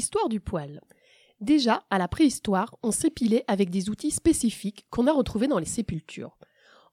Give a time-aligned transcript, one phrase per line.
[0.00, 0.80] Histoire du poil.
[1.42, 5.66] Déjà, à la préhistoire, on s'épilait avec des outils spécifiques qu'on a retrouvés dans les
[5.66, 6.38] sépultures.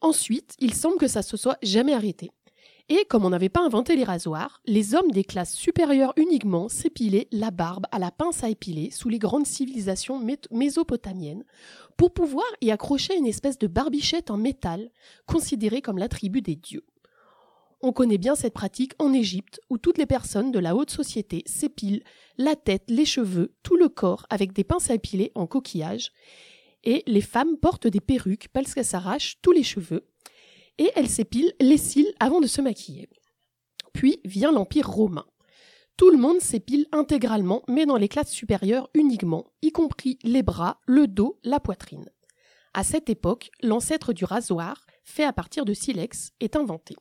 [0.02, 2.32] Ensuite, il semble que ça se soit jamais arrêté.
[2.90, 7.30] Et comme on n'avait pas inventé les rasoirs, les hommes des classes supérieures uniquement s'épilaient
[7.32, 10.22] la barbe à la pince à épiler sous les grandes civilisations
[10.52, 11.46] mésopotamiennes
[11.96, 14.92] pour pouvoir y accrocher une espèce de barbichette en métal
[15.28, 16.84] considérée comme l'attribut des dieux.
[17.82, 21.44] On connaît bien cette pratique en Égypte où toutes les personnes de la haute société
[21.46, 22.04] s'épilent
[22.38, 26.12] la tête, les cheveux, tout le corps avec des pinces à épiler en coquillage
[26.84, 30.08] et les femmes portent des perruques parce qu'elles s'arrachent tous les cheveux
[30.80, 33.10] et elles s'épilent les cils avant de se maquiller.
[33.94, 35.26] Puis vient l'Empire romain.
[35.98, 40.80] Tout le monde s'épile intégralement, mais dans les classes supérieures uniquement, y compris les bras,
[40.86, 42.10] le dos, la poitrine.
[42.76, 46.96] À cette époque, l'ancêtre du rasoir, fait à partir de silex, est inventé.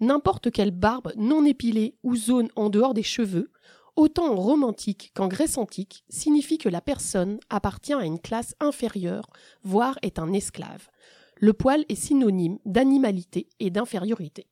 [0.00, 3.50] N'importe quelle barbe non épilée ou zone en dehors des cheveux,
[3.96, 9.28] autant en romantique qu'en Grèce antique, signifie que la personne appartient à une classe inférieure,
[9.64, 10.88] voire est un esclave.
[11.40, 14.46] Le poil est synonyme d'animalité et d'infériorité.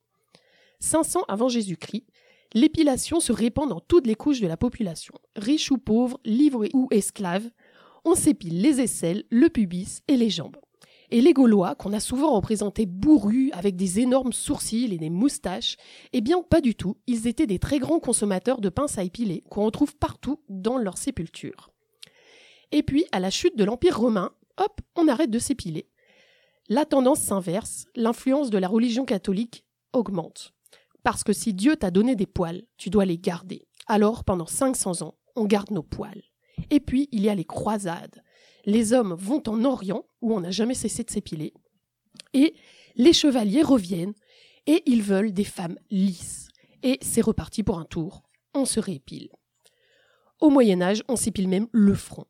[0.80, 2.06] 500 avant Jésus-Christ,
[2.54, 5.14] l'épilation se répand dans toutes les couches de la population.
[5.36, 7.48] Riches ou pauvres, libres ou esclaves,
[8.04, 10.56] on s'épile les aisselles, le pubis et les jambes.
[11.10, 15.76] Et les Gaulois, qu'on a souvent représentés bourrus avec des énormes sourcils et des moustaches,
[16.12, 19.44] eh bien pas du tout, ils étaient des très grands consommateurs de pinces à épiler
[19.50, 21.70] qu'on retrouve partout dans leurs sépultures.
[22.72, 25.88] Et puis, à la chute de l'Empire romain, hop, on arrête de s'épiler.
[26.68, 30.52] La tendance s'inverse, l'influence de la religion catholique augmente.
[31.04, 33.68] Parce que si Dieu t'a donné des poils, tu dois les garder.
[33.86, 36.24] Alors, pendant 500 ans, on garde nos poils.
[36.70, 38.22] Et puis, il y a les croisades.
[38.66, 41.54] Les hommes vont en Orient, où on n'a jamais cessé de s'épiler.
[42.34, 42.54] Et
[42.96, 44.14] les chevaliers reviennent,
[44.66, 46.48] et ils veulent des femmes lisses.
[46.82, 48.22] Et c'est reparti pour un tour.
[48.54, 49.30] On se réépile.
[50.40, 52.26] Au Moyen Âge, on s'épile même le front.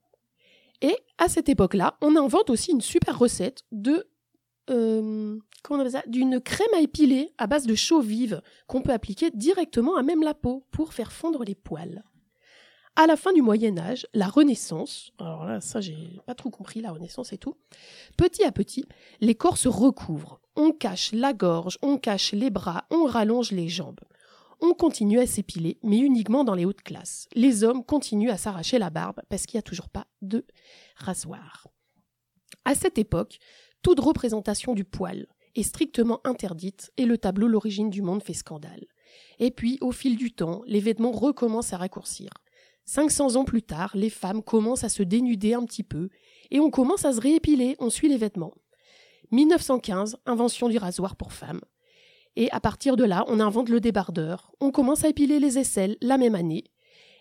[0.83, 4.07] Et à cette époque-là, on invente aussi une super recette de
[4.69, 5.39] euh,
[6.07, 10.23] d'une crème à épiler à base de chaux vive qu'on peut appliquer directement à même
[10.23, 12.05] la peau pour faire fondre les poils.
[12.99, 16.81] À la fin du Moyen Âge, la Renaissance, alors là ça j'ai pas trop compris
[16.81, 17.55] la Renaissance et tout,
[18.17, 18.87] petit à petit,
[19.21, 20.41] les corps se recouvrent.
[20.57, 24.01] On cache la gorge, on cache les bras, on rallonge les jambes.
[24.63, 27.29] On continue à s'épiler, mais uniquement dans les hautes classes.
[27.35, 30.47] Les hommes continuent à s'arracher la barbe parce qu'il n'y a toujours pas de
[30.97, 31.69] rasoir.
[32.65, 33.37] À cette époque,
[33.83, 38.87] toute représentation du poil est strictement interdite et le tableau L'origine du monde fait scandale.
[39.39, 42.31] Et puis, au fil du temps, les vêtements recommencent à raccourcir.
[42.87, 46.09] 500 ans plus tard, les femmes commencent à se dénuder un petit peu
[46.51, 48.55] et on commence à se réépiler, on suit les vêtements.
[49.33, 51.61] 1915, invention du rasoir pour femmes.
[52.37, 55.97] Et à partir de là, on invente le débardeur, on commence à épiler les aisselles
[56.01, 56.65] la même année.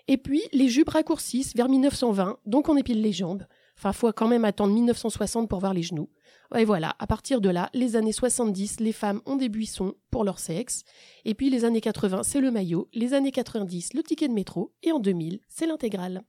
[0.07, 3.45] Et puis, les jupes raccourcissent vers 1920, donc on épile les jambes.
[3.77, 6.09] Enfin, faut quand même attendre 1960 pour voir les genoux.
[6.55, 10.23] Et voilà, à partir de là, les années 70, les femmes ont des buissons pour
[10.23, 10.83] leur sexe.
[11.25, 12.87] Et puis les années 80, c'est le maillot.
[12.93, 14.73] Les années 90, le ticket de métro.
[14.83, 16.23] Et en 2000, c'est l'intégrale.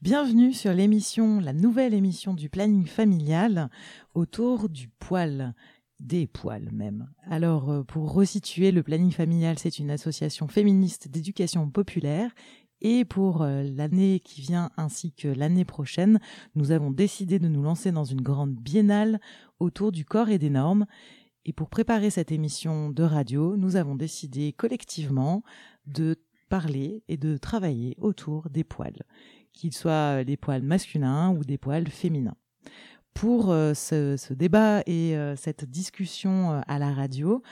[0.00, 3.68] Bienvenue sur l'émission, la nouvelle émission du planning familial
[4.14, 5.54] autour du poil
[6.00, 7.08] des poils même.
[7.28, 12.30] Alors, euh, pour resituer, le planning familial, c'est une association féministe d'éducation populaire
[12.80, 16.20] et pour euh, l'année qui vient ainsi que l'année prochaine,
[16.54, 19.20] nous avons décidé de nous lancer dans une grande biennale
[19.58, 20.86] autour du corps et des normes.
[21.44, 25.42] Et pour préparer cette émission de radio, nous avons décidé collectivement
[25.86, 26.16] de
[26.48, 29.02] parler et de travailler autour des poils,
[29.52, 32.36] qu'ils soient des poils masculins ou des poils féminins.
[33.14, 37.42] Pour euh, ce, débat et euh, cette discussion à la radio,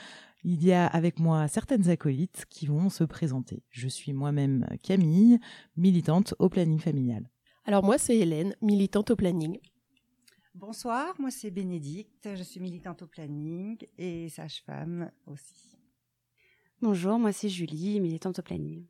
[0.49, 3.63] il y a avec moi certaines acolytes qui vont se présenter.
[3.69, 5.39] Je suis moi-même Camille,
[5.75, 7.29] militante au planning familial.
[7.65, 9.59] Alors moi c'est Hélène, militante au planning.
[10.55, 15.77] Bonsoir, moi c'est Bénédicte, je suis militante au planning et sage-femme aussi.
[16.81, 18.85] Bonjour, moi c'est Julie, militante au planning.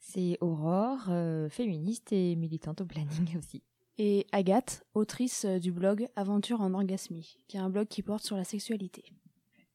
[0.00, 3.62] C'est Aurore, euh, féministe et militante au planning aussi.
[3.96, 8.36] Et Agathe, autrice du blog Aventure en orgasmie, qui est un blog qui porte sur
[8.36, 9.04] la sexualité.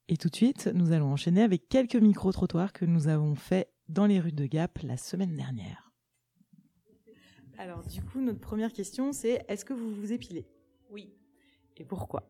[0.08, 4.06] Et tout de suite, nous allons enchaîner avec quelques micro-trottoirs que nous avons faits dans
[4.06, 5.92] les rues de Gap la semaine dernière.
[7.58, 10.46] Alors, du coup, notre première question, c'est est-ce que vous vous épilez?
[10.92, 11.12] Oui.
[11.78, 12.30] Et pourquoi?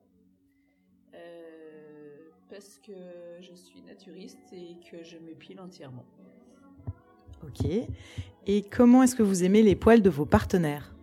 [1.16, 2.94] Euh, Parce que
[3.42, 6.06] je suis naturiste et que je m'épile entièrement.
[7.44, 7.68] Ok.
[8.48, 10.96] Et comment est-ce que vous aimez les poils de vos partenaires?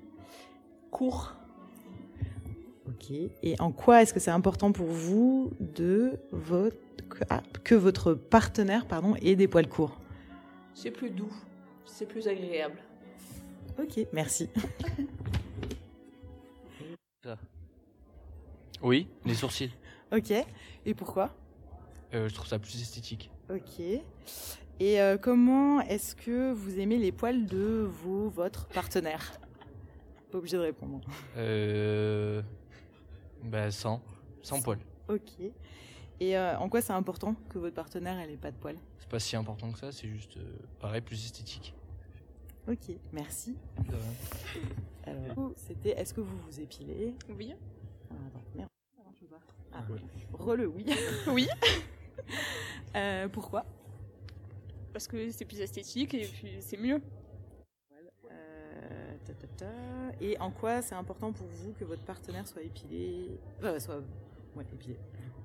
[0.91, 1.35] Courts.
[3.43, 6.77] Et en quoi est-ce que c'est important pour vous de votre,
[7.31, 9.99] ah, que votre partenaire pardon, ait des poils courts?
[10.75, 11.33] C'est plus doux,
[11.85, 12.79] c'est plus agréable.
[13.79, 14.49] Ok, merci.
[18.83, 19.71] Oui, les sourcils.
[20.13, 20.33] Ok,
[20.85, 21.33] et pourquoi?
[22.15, 23.31] Euh, je trouve ça plus esthétique.
[23.49, 23.79] Ok.
[24.81, 29.39] Et euh, comment est-ce que vous aimez les poils de vos, votre partenaire?
[30.33, 31.01] Pas obligé de répondre.
[31.37, 32.43] Euh...
[33.43, 34.01] Bah, sans.
[34.43, 34.79] Sans poil.
[35.09, 35.33] Ok.
[36.21, 38.79] Et euh, en quoi c'est important que votre partenaire ait pas de poils?
[38.99, 41.75] C'est pas si important que ça, c'est juste, euh, pareil, plus esthétique.
[42.69, 43.57] Ok, merci.
[43.79, 44.65] De rien.
[45.35, 47.15] Alors, c'était est-ce que vous vous épilez?
[47.29, 47.53] Oui.
[48.11, 48.69] Ah, attends, merde.
[48.99, 49.27] Ah, je.
[49.73, 49.83] Ah,
[50.39, 50.87] re le oui.
[51.27, 51.49] Oui.
[52.95, 53.65] Euh, pourquoi?
[54.93, 57.01] Parce que c'est plus esthétique et puis c'est mieux.
[59.25, 59.67] Ta, ta, ta.
[60.21, 64.01] Et en quoi c'est important pour vous que votre partenaire soit épilé euh, soit
[64.57, 64.97] ouais, épilé.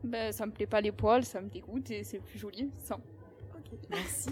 [0.04, 2.96] Ben, ça me plaît pas les poils, ça me dégoûte et c'est plus joli sans.
[3.56, 4.30] Ok, merci.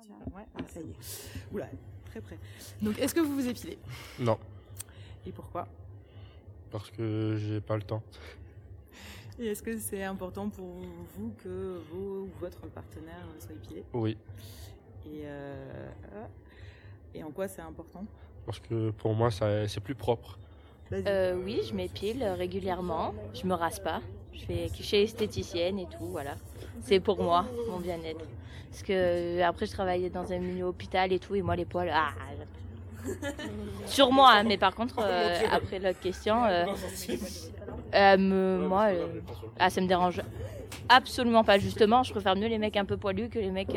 [0.00, 1.52] Tiens, ouais, ah, ça y est.
[1.52, 1.68] Oula,
[2.04, 2.38] très près.
[2.80, 3.78] Donc, est-ce que vous vous épilez?
[4.18, 4.38] Non,
[5.26, 5.68] Et pourquoi?
[6.70, 8.02] Parce que j'ai pas le temps.
[9.38, 10.80] Et est-ce que c'est important pour
[11.16, 13.84] vous que vos ou votre partenaire soit épilé?
[13.92, 14.16] Oui,
[15.06, 15.90] et, euh,
[17.14, 18.04] et en quoi c'est important?
[18.46, 20.38] Parce que pour moi, c'est plus propre.
[20.92, 23.14] Euh, oui, je m'épile régulièrement.
[23.34, 24.00] Je me rase pas.
[24.34, 26.34] Je fais chez esthéticienne et tout, voilà.
[26.82, 28.24] C'est pour moi, mon bien-être.
[28.70, 31.64] Parce que euh, après, je travaillais dans un milieu hôpital et tout, et moi, les
[31.64, 32.10] poils, ah,
[33.86, 34.32] sur moi.
[34.32, 36.66] hein, mais par contre, euh, après l'autre question, euh,
[37.94, 39.06] euh, me- moi, euh,
[39.58, 40.20] ah, ça me dérange
[40.88, 41.58] absolument pas.
[41.58, 43.76] Justement, je préfère mieux les mecs un peu poilus que les mecs.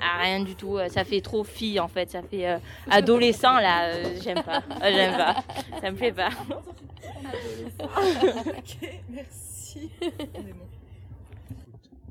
[0.00, 2.58] Ah, rien du tout, euh, ça fait trop fille en fait, ça fait euh,
[2.90, 5.36] adolescent là, euh, j'aime pas, Euh, j'aime pas,
[5.80, 6.30] ça me plaît pas.
[7.80, 9.90] ok, merci.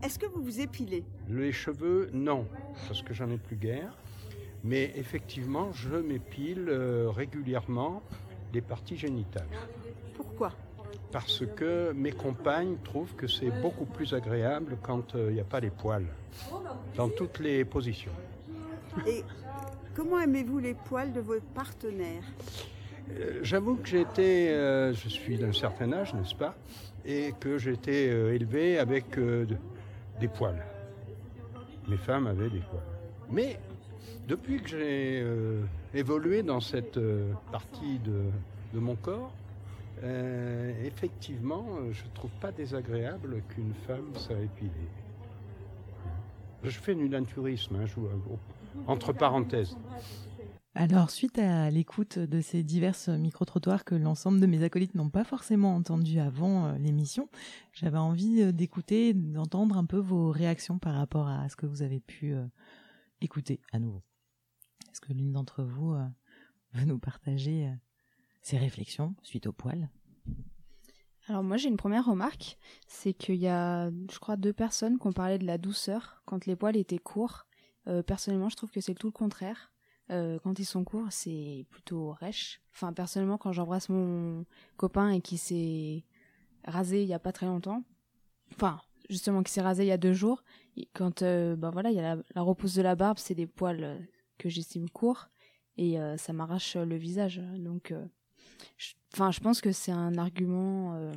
[0.04, 1.04] Est-ce que vous vous épilez?
[1.30, 2.46] Les cheveux, non,
[2.88, 3.92] parce que j'en ai plus guère.
[4.64, 8.02] Mais effectivement, je m'épile euh, régulièrement
[8.54, 9.48] les parties génitales.
[10.16, 10.52] Pourquoi?
[11.18, 15.60] Parce que mes compagnes trouvent que c'est beaucoup plus agréable quand il n'y a pas
[15.60, 16.06] les poils.
[16.96, 18.12] Dans toutes les positions.
[19.08, 19.24] Et
[19.96, 22.22] comment aimez-vous les poils de votre partenaire
[23.10, 26.54] Euh, J'avoue que j'ai été, euh, je suis d'un certain âge, n'est-ce pas?
[27.04, 29.58] Et que j'ai été euh, élevé avec euh, de-
[30.20, 30.64] des poils.
[31.88, 32.84] Mes femmes avaient des poils.
[33.32, 33.58] Mais
[34.28, 35.64] depuis que j'ai euh,
[35.96, 38.22] évolué dans cette euh, partie de,
[38.76, 39.34] de mon corps,
[40.04, 44.72] euh, effectivement, euh, je ne trouve pas désagréable qu'une femme soit épilée.
[46.64, 48.10] Je fais du naturisme, hein, je vous-
[48.88, 49.76] entre parenthèses.
[50.76, 55.24] Alors, suite à l'écoute de ces diverses micro-trottoirs que l'ensemble de mes acolytes n'ont pas
[55.24, 57.30] forcément entendus avant euh, l'émission,
[57.74, 61.82] j'avais envie euh, d'écouter, d'entendre un peu vos réactions par rapport à ce que vous
[61.82, 62.46] avez pu euh,
[63.22, 64.04] écouter à nouveau.
[64.92, 66.06] Est-ce que l'une d'entre vous euh,
[66.74, 67.74] veut nous partager euh,
[68.48, 69.90] ses réflexions suite au poil
[71.28, 72.58] Alors moi j'ai une première remarque,
[72.88, 76.46] c'est qu'il y a, je crois, deux personnes qui ont parlé de la douceur quand
[76.46, 77.46] les poils étaient courts.
[77.88, 79.74] Euh, personnellement, je trouve que c'est tout le contraire.
[80.12, 82.62] Euh, quand ils sont courts, c'est plutôt rêche.
[82.74, 84.46] Enfin, personnellement, quand j'embrasse mon
[84.78, 86.06] copain et qui s'est
[86.64, 87.84] rasé il y a pas très longtemps,
[88.54, 88.80] enfin,
[89.10, 90.46] justement qui s'est rasé il y a deux jours,
[90.94, 93.48] quand, euh, bah voilà, il y a la, la repousse de la barbe, c'est des
[93.48, 94.08] poils
[94.38, 95.28] que j'estime courts
[95.76, 97.40] et ça m'arrache le visage.
[97.60, 97.94] Donc,
[98.78, 101.12] je- enfin, je pense que c'est un argument euh,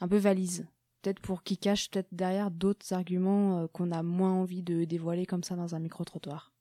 [0.00, 0.66] un peu valise.
[1.02, 5.26] Peut-être pour qui cache peut-être derrière d'autres arguments euh, qu'on a moins envie de dévoiler
[5.26, 6.52] comme ça dans un micro-trottoir.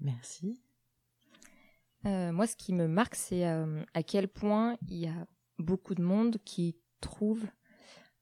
[0.00, 0.60] Merci.
[2.04, 5.26] Euh, moi, ce qui me marque, c'est euh, à quel point il y a
[5.58, 7.44] beaucoup de monde qui trouve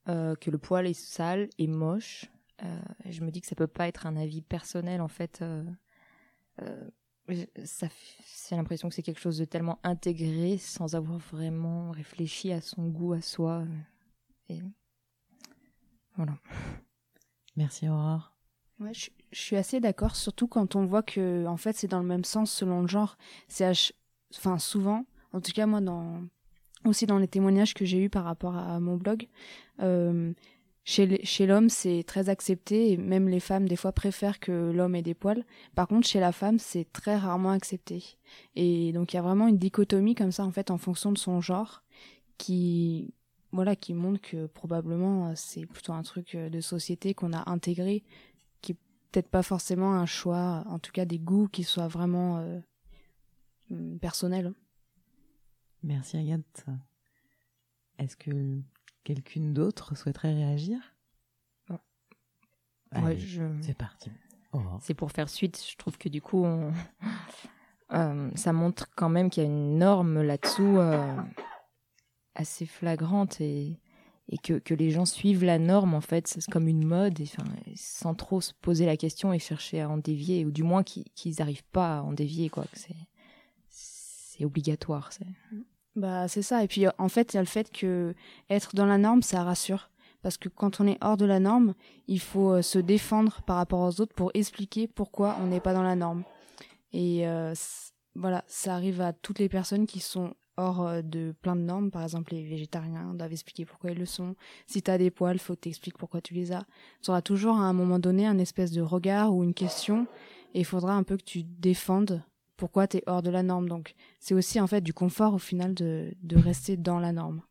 [0.08, 2.26] euh, que le poil est sale et moche.
[2.62, 5.42] Euh, je me dis que ça peut pas être un avis personnel, en fait.
[5.42, 5.64] euh,
[6.62, 6.88] euh,
[7.64, 7.88] ça,
[8.48, 12.88] j'ai l'impression que c'est quelque chose de tellement intégré sans avoir vraiment réfléchi à son
[12.88, 13.64] goût, à soi.
[14.48, 14.60] Et
[16.16, 16.36] voilà.
[17.56, 18.32] Merci Aurore.
[18.80, 22.00] Ouais, je, je suis assez d'accord, surtout quand on voit que en fait c'est dans
[22.00, 23.16] le même sens selon le genre.
[23.46, 23.70] C'est
[24.36, 26.22] enfin souvent, en tout cas moi dans
[26.84, 29.28] aussi dans les témoignages que j'ai eus par rapport à mon blog,
[29.80, 30.32] euh,
[30.84, 35.02] chez l'homme c'est très accepté et même les femmes des fois préfèrent que l'homme ait
[35.02, 35.44] des poils.
[35.74, 38.18] Par contre chez la femme c'est très rarement accepté.
[38.54, 41.18] Et donc il y a vraiment une dichotomie comme ça en fait en fonction de
[41.18, 41.82] son genre
[42.36, 43.14] qui
[43.52, 47.48] voilà qui montre que probablement euh, c'est plutôt un truc euh, de société qu'on a
[47.50, 48.02] intégré
[48.60, 48.76] qui est
[49.10, 52.60] peut-être pas forcément un choix, en tout cas des goûts qui soient vraiment euh,
[54.00, 54.52] personnels.
[55.82, 56.66] Merci Agathe.
[57.98, 58.60] Est-ce que
[59.04, 60.78] quelqu'une d'autre souhaiterait réagir?
[61.70, 61.76] Ouais,
[62.92, 64.10] Allez, je- C'est parti.
[64.80, 65.64] C'est pour faire suite.
[65.68, 66.44] Je trouve que du coup,
[67.92, 71.16] euh, ça montre quand même qu'il y a une norme là-dessous euh,
[72.36, 73.80] assez flagrante et,
[74.28, 76.28] et que, que, les gens suivent la norme, en fait.
[76.28, 79.88] C'est comme une mode, et, enfin, sans trop se poser la question et chercher à
[79.88, 82.64] en dévier, ou du moins qu'ils n'arrivent pas à en dévier, quoi.
[83.68, 85.12] C'est obligatoire.
[85.12, 85.26] C'est...
[85.96, 86.64] Bah, c'est ça.
[86.64, 88.14] Et puis, en fait, il y a le fait que
[88.50, 89.90] être dans la norme, ça rassure.
[90.22, 91.74] Parce que quand on est hors de la norme,
[92.08, 95.74] il faut euh, se défendre par rapport aux autres pour expliquer pourquoi on n'est pas
[95.74, 96.24] dans la norme.
[96.92, 97.52] Et euh,
[98.14, 101.90] voilà, ça arrive à toutes les personnes qui sont hors euh, de plein de normes.
[101.90, 104.34] Par exemple, les végétariens doivent expliquer pourquoi ils le sont.
[104.66, 106.64] Si tu as des poils, faut que tu expliques pourquoi tu les as.
[107.02, 110.06] Tu auras toujours à un moment donné un espèce de regard ou une question
[110.54, 112.22] et il faudra un peu que tu défendes
[112.56, 113.68] pourquoi tu es hors de la norme.
[113.68, 117.42] Donc, c'est aussi en fait du confort au final de, de rester dans la norme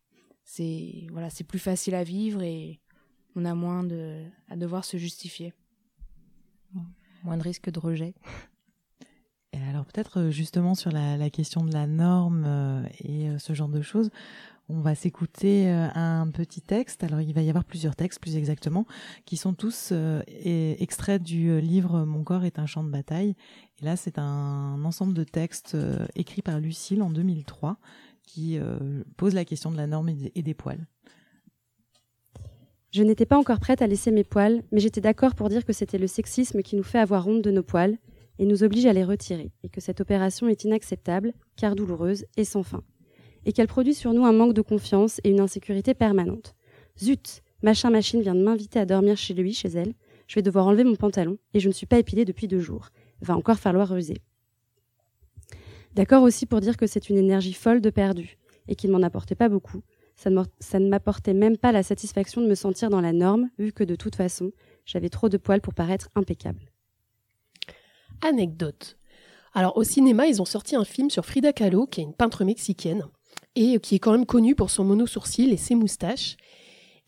[0.44, 2.80] c'est voilà, c'est plus facile à vivre et
[3.34, 5.54] on a moins de à devoir se justifier.
[7.24, 8.14] Moins de risque de rejet.
[9.52, 13.54] Et alors peut-être euh, justement sur la, question de la norme euh, et euh, ce
[13.54, 14.10] genre de choses,
[14.68, 17.04] on va s'écouter un petit texte.
[17.04, 18.86] Alors il va y avoir plusieurs textes plus exactement,
[19.26, 19.92] qui sont tous
[20.42, 23.36] extraits du livre Mon corps est un champ de bataille.
[23.80, 25.76] Et là c'est un ensemble de textes
[26.14, 27.78] écrits par Lucille en 2003
[28.26, 30.86] qui euh, pose la question de la norme et des, poils.
[32.90, 35.72] Je n'étais pas encore prête à laisser mes poils, mais j'étais d'accord pour dire que
[35.72, 37.98] c'était le sexisme qui nous fait avoir honte de nos poils
[38.38, 42.44] et nous oblige à les retirer, et que cette opération est inacceptable, car douloureuse et
[42.44, 42.82] sans fin,
[43.44, 46.54] et qu'elle produit sur nous un manque de confiance et une insécurité permanente.
[46.98, 49.94] Zut Machin Machine vient de m'inviter à dormir chez lui, chez elle.
[50.26, 52.90] Je vais devoir enlever mon pantalon, et je ne suis pas épilée depuis deux jours.
[53.24, 54.18] Va encore falloir ruser.
[55.94, 58.36] D'accord aussi pour dire que c'est une énergie folle de perdu
[58.68, 59.80] et qu'il m'en apportait pas beaucoup.
[60.14, 63.82] Ça ne m'apportait même pas la satisfaction de me sentir dans la norme, vu que
[63.82, 64.52] de toute façon,
[64.84, 66.70] j'avais trop de poils pour paraître impeccable.
[68.20, 68.98] Anecdote.
[69.54, 72.44] Alors au cinéma, ils ont sorti un film sur Frida Kahlo, qui est une peintre
[72.44, 73.04] mexicaine,
[73.54, 76.36] et qui est quand même connue pour son mono-sourcil et ses moustaches.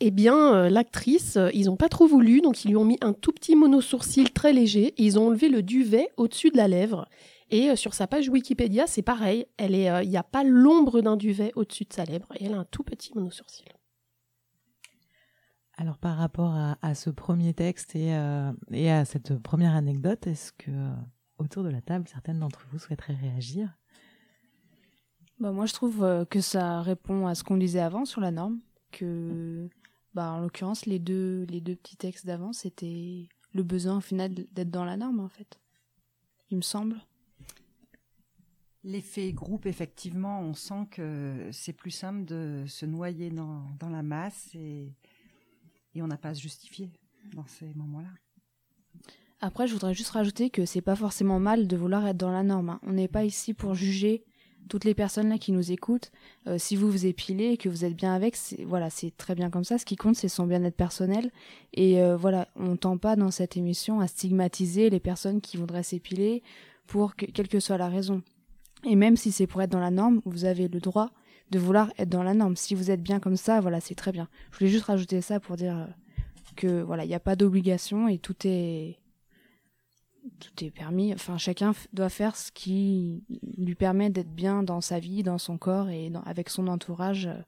[0.00, 2.98] Eh bien, euh, l'actrice, euh, ils n'ont pas trop voulu, donc ils lui ont mis
[3.00, 6.68] un tout petit mono-sourcil très léger, et ils ont enlevé le duvet au-dessus de la
[6.68, 7.08] lèvre,
[7.50, 9.46] et euh, sur sa page Wikipédia, c'est pareil.
[9.56, 12.44] Elle est, euh, il n'y a pas l'ombre d'un duvet au-dessus de sa lèvre et
[12.44, 13.68] elle a un tout petit monosourcil.
[15.78, 20.52] Alors par rapport à, ce premier texte et, euh, et, à cette première anecdote, est-ce
[20.52, 20.70] que
[21.38, 23.76] autour de la table, certaines d'entre vous souhaiteraient réagir?
[25.38, 28.60] Bah, Moi je trouve que ça répond à ce qu'on disait avant sur la norme,
[28.90, 29.68] que
[30.16, 34.32] bah, en l'occurrence les deux, les deux petits textes d'avant, c'était le besoin au final
[34.32, 35.60] d'être dans la norme en fait,
[36.50, 36.96] il me semble.
[38.82, 44.54] L'effet groupe, effectivement, on sent que c'est plus simple de se noyer dans, la masse
[44.54, 44.94] et,
[45.94, 46.90] et on n'a pas à se justifier
[47.34, 48.08] dans ces moments-là.
[49.40, 52.42] Après, je voudrais juste rajouter que c'est pas forcément mal de vouloir être dans la
[52.42, 52.70] norme.
[52.70, 52.80] Hein.
[52.84, 54.24] On n'est pas ici pour juger
[54.68, 56.10] toutes les personnes là qui nous écoutent.
[56.46, 59.50] Euh, si vous vous épilez et que vous êtes bien avec, voilà, c'est très bien
[59.50, 59.78] comme ça.
[59.78, 61.30] Ce qui compte, c'est son bien-être personnel.
[61.72, 65.82] Et euh, voilà, on tend pas dans cette émission à stigmatiser les personnes qui voudraient
[65.82, 66.42] s'épiler
[66.86, 68.22] pour que, quelle que soit la raison.
[68.84, 71.10] Et même si c'est pour être dans la norme, vous avez le droit
[71.50, 72.56] de vouloir être dans la norme.
[72.56, 74.28] Si vous êtes bien comme ça, voilà, c'est très bien.
[74.52, 75.86] Je voulais juste rajouter ça pour dire euh,
[76.56, 78.98] que voilà, il n'y a pas d'obligation et tout est
[80.40, 81.12] tout est permis.
[81.12, 83.24] Enfin, chacun doit faire ce qui
[83.56, 87.40] lui permet d'être bien dans sa vie, dans son corps et avec son entourage euh,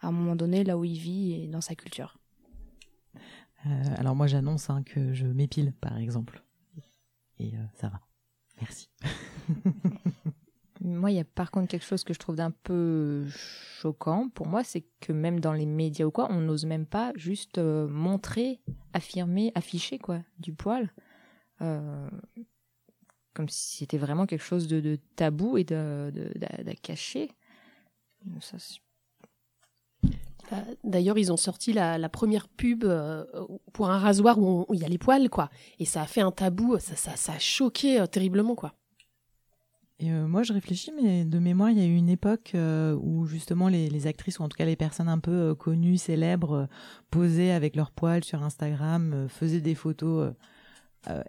[0.00, 2.18] à un moment donné, là où il vit et dans sa culture.
[3.66, 6.42] Euh, alors moi, j'annonce hein, que je m'épile, par exemple,
[7.38, 8.00] et ça va.
[8.60, 8.88] Merci.
[10.84, 14.48] Moi, il y a par contre quelque chose que je trouve d'un peu choquant pour
[14.48, 17.86] moi, c'est que même dans les médias ou quoi, on n'ose même pas juste euh,
[17.86, 18.60] montrer,
[18.92, 20.92] affirmer, afficher quoi, du poil.
[21.62, 22.08] Euh,
[23.34, 27.30] comme si c'était vraiment quelque chose de, tabou et de, de, cacher.
[30.50, 33.24] Bah, d'ailleurs, ils ont sorti la, première pub euh,
[33.72, 35.48] pour un rasoir où il y a les poils, quoi.
[35.78, 38.74] Et ça a fait un tabou, ça, ça, ça a choqué terriblement, quoi.
[40.02, 42.98] Et euh, moi, je réfléchis, mais de mémoire, il y a eu une époque euh,
[43.00, 46.66] où justement les, actrices, ou en tout cas les personnes un peu euh, connues, célèbres,
[47.12, 50.32] posaient avec leurs poils sur Instagram, faisaient des photos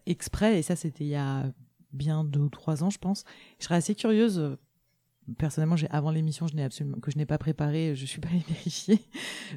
[0.06, 0.60] exprès.
[0.60, 1.52] Et ça, c'était il y a
[1.92, 3.24] bien deux ou trois ans, je pense.
[3.60, 4.58] Je serais assez curieuse.
[5.38, 8.44] Personnellement, avant l'émission, je n'ai absolument que je n'ai pas préparé, je suis pas allée
[8.48, 9.00] vérifier,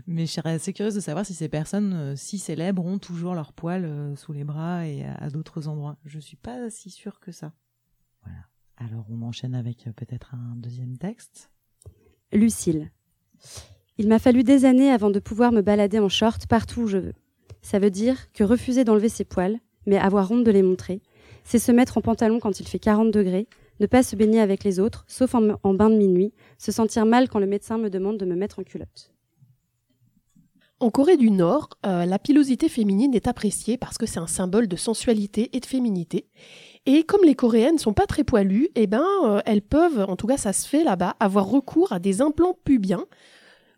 [0.06, 3.52] mais je serais assez curieuse de savoir si ces personnes si célèbres ont toujours leurs
[3.52, 5.96] poils sous les bras et à, d'autres endroits.
[6.04, 7.52] Je suis pas si sûre que ça.
[8.22, 8.46] Voilà.
[8.76, 11.50] Alors on enchaîne avec euh, peut-être un deuxième texte.
[12.32, 12.90] Lucille.
[13.98, 16.98] Il m'a fallu des années avant de pouvoir me balader en short partout où je
[16.98, 17.14] veux.
[17.62, 21.00] Ça veut dire que refuser d'enlever ses poils, mais avoir honte de les montrer.
[21.44, 23.46] C'est se mettre en pantalon quand il fait 40 degrés,
[23.80, 27.28] ne pas se baigner avec les autres, sauf en, bain de minuit, se sentir mal
[27.28, 29.12] quand le médecin me demande de me mettre en culotte.
[30.78, 34.68] En Corée du Nord, euh, la pilosité féminine est appréciée parce que c'est un symbole
[34.68, 36.26] de sensualité et de féminité.
[36.84, 40.26] Et comme les Coréennes sont pas très poilues, eh ben, euh, elles peuvent, en tout
[40.26, 43.06] cas ça se fait là-bas, avoir recours à des implants pubiens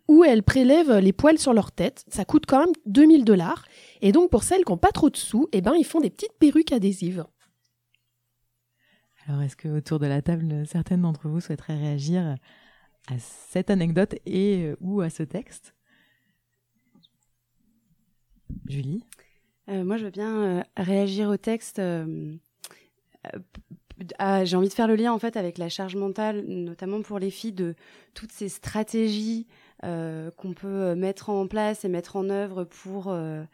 [0.09, 2.05] où elles prélèvent les poils sur leur tête.
[2.09, 3.65] Ça coûte quand même 2000 dollars.
[4.01, 6.11] Et donc pour celles qui n'ont pas trop de sous, eh ben, ils font des
[6.11, 7.27] petites perruques adhésives.
[9.27, 12.37] Alors est-ce que autour de la table, certaines d'entre vous souhaiteraient réagir
[13.09, 15.75] à cette anecdote et euh, ou à ce texte?
[18.67, 19.05] Julie?
[19.69, 21.79] Euh, moi, je veux bien euh, réagir au texte.
[21.79, 22.35] euh,
[23.35, 23.39] euh,
[24.19, 27.19] ah, J'ai envie de faire le lien en fait avec la charge mentale, notamment pour
[27.19, 27.75] les filles, de
[28.15, 29.47] toutes ces stratégies
[29.83, 33.45] qu'on peut mettre en place et mettre en œuvre pour, euh,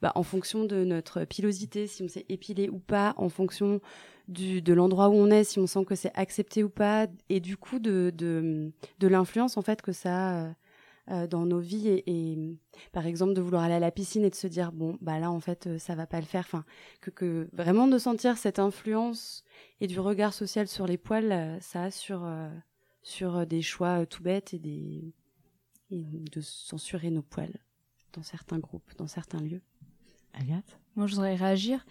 [0.00, 3.80] bah, en fonction de notre pilosité, si on s'est épilé ou pas, en fonction
[4.28, 7.40] du, de l'endroit où on est, si on sent que c'est accepté ou pas, et
[7.40, 10.54] du coup de, de, de l'influence en fait que ça a
[11.10, 12.38] euh, dans nos vies et, et,
[12.92, 15.32] par exemple de vouloir aller à la piscine et de se dire bon bah là
[15.32, 16.44] en fait euh, ça va pas le faire.
[16.46, 16.64] Enfin
[17.00, 19.42] que, que vraiment de sentir cette influence
[19.80, 22.48] et du regard social sur les poils euh, ça a sur euh,
[23.02, 25.12] sur euh, des choix euh, tout bêtes et des
[25.92, 27.56] et de censurer nos poils
[28.12, 29.62] dans certains groupes dans certains lieux
[30.34, 30.78] Agathe?
[30.96, 31.84] Moi, je voudrais réagir.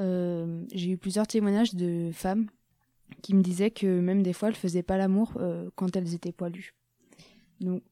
[0.00, 2.48] Euh, J'ai eu plusieurs témoignages de femmes
[3.22, 6.32] qui me disaient que même des fois, elles faisaient pas l'amour euh, quand elles étaient
[6.32, 6.74] poilues.
[7.60, 7.82] Donc,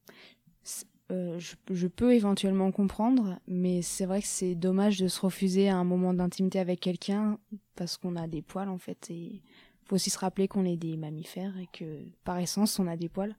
[1.11, 5.67] euh, je, je peux éventuellement comprendre, mais c'est vrai que c'est dommage de se refuser
[5.69, 7.39] à un moment d'intimité avec quelqu'un
[7.75, 9.09] parce qu'on a des poils en fait.
[9.09, 9.41] Et
[9.85, 13.09] faut aussi se rappeler qu'on est des mammifères et que par essence, on a des
[13.09, 13.35] poils.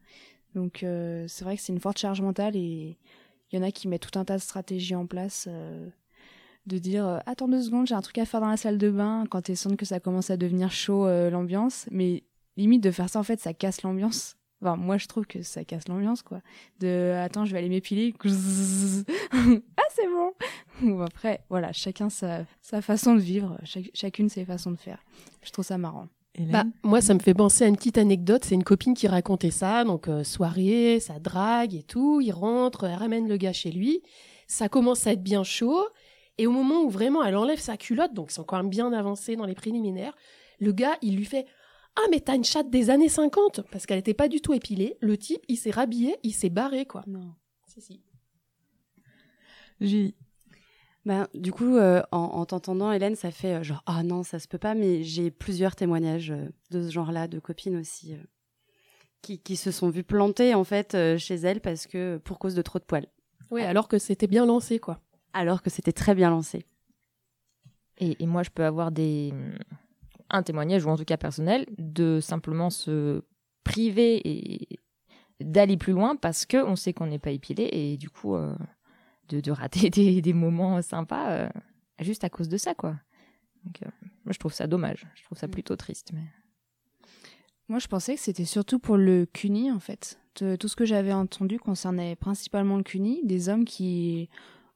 [0.54, 2.98] Donc, euh, c'est vrai que c'est une forte charge mentale et
[3.50, 5.46] il y en a qui mettent tout un tas de stratégies en place.
[5.48, 5.88] euh,
[6.66, 8.90] de dire euh, attends deux secondes j'ai un truc à faire dans la salle de
[8.90, 11.86] bain quand elles sentent que ça commence à devenir chaud euh, l'ambiance.
[11.90, 12.22] Mais
[12.56, 14.36] limite de faire ça en fait ça casse l'ambiance.
[14.62, 16.42] Enfin moi je trouve que ça casse l'ambiance quoi.
[16.78, 18.14] De attends je vais aller m'épiler.
[19.32, 20.32] Ah c'est bon.
[20.82, 23.58] Bon, après voilà chacun sa, sa façon de vivre.
[23.94, 25.02] Chacune ses façons de faire.
[25.42, 28.44] Je trouve ça marrant Bah, moi, ça me fait penser à une petite anecdote.
[28.44, 29.84] C'est une copine qui racontait ça.
[29.84, 32.20] Donc, euh, soirée, ça drague et tout.
[32.20, 34.02] Il rentre, elle ramène le gars chez lui.
[34.46, 35.86] Ça commence à être bien chaud.
[36.38, 39.44] Et au moment où vraiment elle enlève sa culotte, donc c'est encore bien avancé dans
[39.44, 40.16] les préliminaires,
[40.58, 41.46] le gars, il lui fait
[41.96, 44.96] Ah, mais t'as une chatte des années 50 Parce qu'elle n'était pas du tout épilée.
[45.00, 47.02] Le type, il s'est rhabillé, il s'est barré, quoi.
[47.06, 47.34] Non.
[47.66, 48.00] Si, si.
[51.06, 54.38] Ben, du coup, euh, en, en t'entendant, Hélène, ça fait euh, genre ah non, ça
[54.38, 58.22] se peut pas, mais j'ai plusieurs témoignages euh, de ce genre-là, de copines aussi, euh,
[59.22, 62.54] qui, qui se sont vues planter en fait euh, chez elles parce que pour cause
[62.54, 63.06] de trop de poils.
[63.50, 65.00] Oui, alors que c'était bien lancé, quoi.
[65.32, 66.66] Alors que c'était très bien lancé.
[67.98, 69.32] Et, et moi, je peux avoir des
[70.30, 73.22] un témoignage ou en tout cas personnel de simplement se
[73.64, 74.68] priver et
[75.40, 78.54] d'aller plus loin parce que on sait qu'on n'est pas épilé et du coup euh,
[79.30, 81.48] de, de rater des, des moments sympas euh,
[82.00, 82.96] juste à cause de ça quoi.
[83.64, 83.90] Donc euh,
[84.24, 86.22] moi je trouve ça dommage, je trouve ça plutôt triste mais
[87.68, 90.18] Moi, je pensais que c'était surtout pour le CUNY, en fait.
[90.40, 94.28] De- tout ce que j'avais entendu concernait principalement le CUNY, des hommes qui,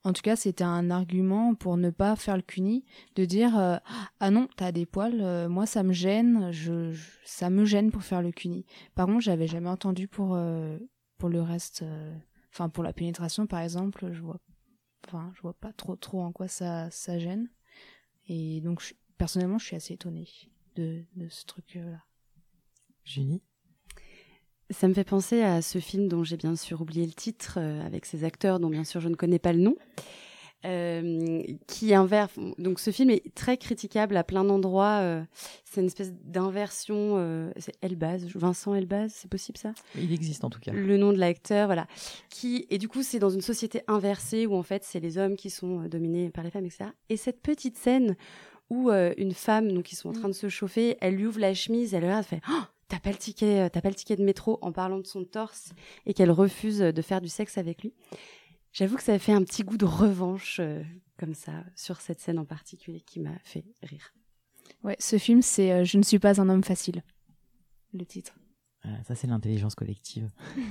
[0.04, 2.84] en tout cas, c'était un argument pour ne pas faire le CUNY,
[3.16, 3.76] de dire euh,
[4.20, 8.02] ah non, t'as des poils, moi ça me gêne, je, je- ça me gêne pour
[8.04, 8.64] faire le CUNY.
[8.94, 10.38] Par contre, j'avais jamais entendu pour
[11.18, 11.84] pour le reste,
[12.52, 14.38] enfin pour la pénétration par exemple, je vois,
[15.06, 17.48] enfin je vois pas trop trop en quoi ça ça gêne.
[18.28, 20.28] Et donc je- personnellement, je suis assez étonnée
[20.76, 22.02] de de ce truc là.
[23.04, 23.42] Julie
[24.70, 27.84] Ça me fait penser à ce film dont j'ai bien sûr oublié le titre, euh,
[27.84, 29.76] avec ces acteurs dont bien sûr je ne connais pas le nom,
[30.64, 32.32] euh, qui inverse.
[32.58, 35.00] Donc ce film est très critiquable à plein d'endroits.
[35.02, 35.22] euh,
[35.64, 37.16] c'est une espèce d'inversion.
[37.18, 39.72] euh, c'est Elbaz, Vincent Elbaz, c'est possible ça?
[39.96, 40.72] Il existe en tout cas.
[40.72, 41.86] le nom de l'acteur, voilà.
[42.30, 45.36] Qui et du coup c'est dans une société inversée où en fait c'est les hommes
[45.36, 46.90] qui sont dominés par les femmes, etc.
[47.08, 48.16] Et cette petite scène
[48.70, 51.52] où une femme, donc ils sont en train de se chauffer, elle lui ouvre la
[51.52, 54.24] chemise, elle regarde, elle fait oh, t'as pas le ticket, t'as pas le ticket de
[54.24, 55.72] métro en parlant de son torse
[56.06, 57.92] et qu'elle refuse de faire du sexe avec lui.
[58.74, 60.82] J'avoue que ça a fait un petit goût de revanche euh,
[61.16, 64.12] comme ça sur cette scène en particulier qui m'a fait rire.
[64.82, 67.02] Ouais, ce film, c'est euh, Je ne suis pas un homme facile.
[67.92, 68.36] Le titre.
[68.82, 70.28] Voilà, ça, c'est l'intelligence collective.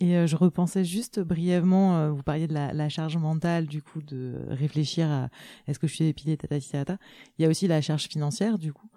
[0.00, 3.82] Et euh, je repensais juste brièvement, euh, vous parliez de la, la charge mentale, du
[3.82, 5.28] coup, de réfléchir à
[5.66, 6.98] est-ce que je suis épilée, tatati, tatata.
[7.38, 8.90] Il y a aussi la charge financière, du coup,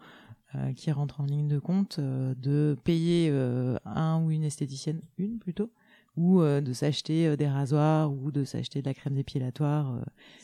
[0.56, 5.02] euh, qui rentre en ligne de compte, euh, de payer euh, un ou une esthéticienne,
[5.18, 5.72] une plutôt,
[6.18, 10.02] ou euh, de s'acheter euh, des rasoirs ou de s'acheter de la crème dépilatoire euh,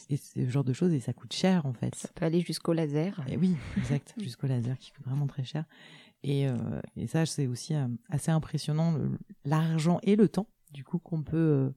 [0.10, 1.94] et ce genre de choses et ça coûte cher en fait.
[1.96, 3.24] Ça peut aller jusqu'au laser.
[3.28, 5.66] Et oui, exact, jusqu'au laser qui coûte vraiment très cher.
[6.24, 6.48] Et,
[6.98, 7.76] et ça, c'est aussi
[8.10, 8.98] assez impressionnant
[9.46, 11.72] l'argent et le temps du coup qu'on peut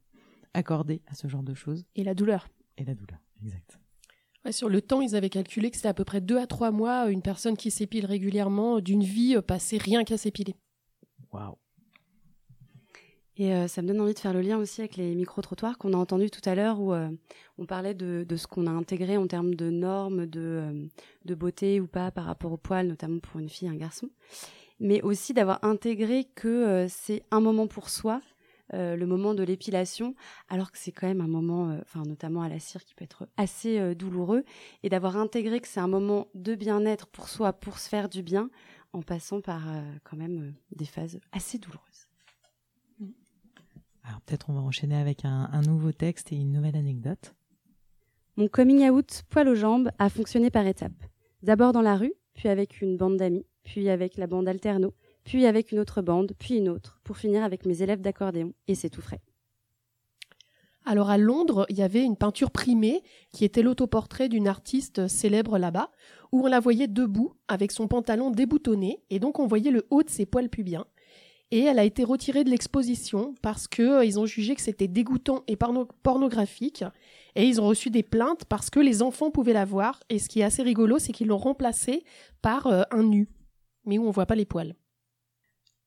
[0.55, 1.85] accorder à ce genre de choses.
[1.95, 2.49] Et la douleur.
[2.79, 3.79] Et la douleur, exact.
[4.45, 6.71] Ouais, sur le temps, ils avaient calculé que c'était à peu près deux à trois
[6.71, 10.57] mois une personne qui s'épile régulièrement d'une vie passée rien qu'à s'épiler.
[11.31, 11.60] Waouh.
[13.41, 15.95] Et euh, ça me donne envie de faire le lien aussi avec les micro-trottoirs qu'on
[15.95, 17.09] a entendus tout à l'heure où euh,
[17.57, 20.87] on parlait de, ce qu'on a intégré en termes de normes, de, euh,
[21.25, 24.11] de beauté ou pas par rapport au poil, notamment pour une fille un garçon.
[24.79, 28.21] Mais aussi d'avoir intégré que c'est un moment pour soi,
[28.73, 30.15] le moment de l'épilation,
[30.49, 33.27] alors que c'est quand même un moment, enfin notamment à la cire, qui peut être
[33.37, 34.43] assez douloureux,
[34.83, 38.23] et d'avoir intégré que c'est un moment de bien-être pour soi, pour se faire du
[38.23, 38.49] bien,
[38.95, 39.63] en passant par
[40.05, 42.10] quand même des phases assez douloureuses.
[44.11, 47.33] Alors peut-être on va enchaîner avec un, nouveau texte et une nouvelle anecdote.
[48.37, 51.05] Mon coming out poil aux jambes a fonctionné par étapes.
[51.45, 55.47] D'abord dans la rue, puis avec une bande d'amis, puis avec la bande alterno, puis
[55.47, 58.91] avec une autre bande, puis une autre, pour finir avec mes élèves d'accordéon, et c'est
[58.91, 59.21] tout frais.
[60.85, 65.57] Alors à Londres, il y avait une peinture primée qui était l'autoportrait d'une artiste célèbre
[65.57, 65.93] là-bas,
[66.33, 70.03] où on la voyait debout avec son pantalon déboutonné, et donc on voyait le haut
[70.03, 70.87] de ses poils pubiens
[71.51, 74.89] et elle a été retirée de l'exposition parce que euh, ils ont jugé que c'était
[74.89, 76.85] dégoûtant et pornographique
[77.35, 80.29] et ils ont reçu des plaintes parce que les enfants pouvaient la voir et ce
[80.29, 82.05] qui est assez rigolo c'est qu'ils l'ont remplacée
[82.43, 83.29] par euh, un nu
[83.85, 84.75] mais où on voit pas les poils.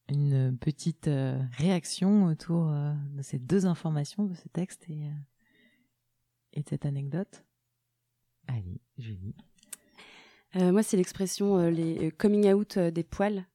[0.10, 5.10] Une petite euh, réaction autour de ces deux informations de ce texte et,
[6.52, 7.45] et de cette anecdote.
[8.47, 9.36] Allez, Julie.
[10.56, 13.45] moi, c'est l'expression les coming out des poils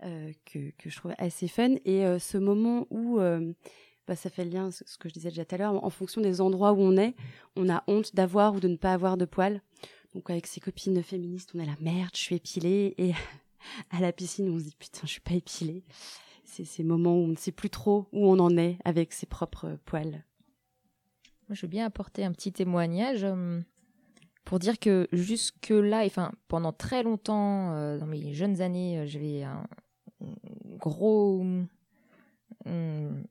[0.00, 1.76] que, que, je trouve assez fun.
[1.84, 3.52] Et euh, ce moment où euh,
[4.06, 6.20] bah, ça fait le lien, ce que je disais déjà tout à l'heure, en fonction
[6.20, 7.14] des endroits où on est,
[7.56, 9.60] on a honte d'avoir ou de ne pas avoir de poils.
[10.14, 12.94] Donc avec ses copines féministes, on est la merde, je suis épilée.
[12.98, 13.12] Et
[13.90, 15.84] à la piscine, on se dit putain, je suis pas épilée.
[16.44, 19.26] C'est ces moments où on ne sait plus trop où on en est avec ses
[19.26, 20.24] propres poils.
[21.48, 23.26] Je veux bien apporter un petit témoignage
[24.44, 29.66] pour dire que jusque là, enfin pendant très longtemps, dans mes jeunes années, j'avais un,
[30.78, 31.44] gros
[32.66, 33.24] une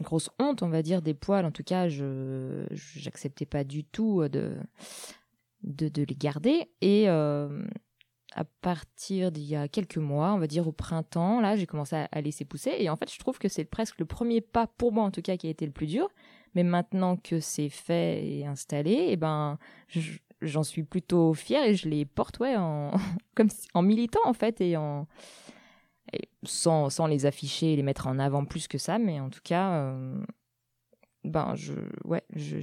[0.00, 1.44] grosse honte, on va dire, des poils.
[1.44, 4.56] En tout cas, je j'acceptais pas du tout de,
[5.62, 6.70] de, les garder.
[6.80, 7.66] Et euh,
[8.32, 11.96] à partir d'il y a quelques mois, on va dire au printemps, là, j'ai commencé
[12.10, 12.74] à, laisser pousser.
[12.78, 15.22] Et en fait, je trouve que c'est presque le premier pas pour moi, en tout
[15.22, 16.08] cas, qui a été le plus dur.
[16.54, 19.58] Mais maintenant que c'est fait et installé, et eh ben,
[20.40, 22.92] j'en suis plutôt fière et je les porte ouais en
[23.34, 25.06] comme en militant en fait et en
[26.46, 29.40] sans, sans les afficher et les mettre en avant plus que ça, mais en tout
[29.42, 30.24] cas, euh,
[31.24, 32.58] ben je, ouais, je,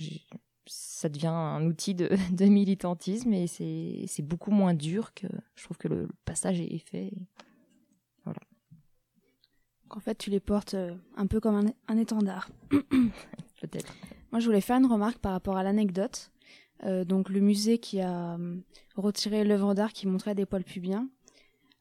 [0.65, 5.77] ça devient un outil de, de militantisme et c'est beaucoup moins dur que je trouve
[5.77, 7.11] que le, passage est fait.
[8.23, 8.39] Voilà.
[9.89, 12.49] En fait, tu les portes euh, un peu comme un, un étendard.
[13.61, 13.93] Peut-être.
[14.31, 16.31] Moi, je voulais faire une remarque par rapport à l'anecdote.
[16.85, 18.37] Euh, donc, le musée qui a
[18.95, 21.09] retiré l'œuvre d'art qui montrait des poils pubiens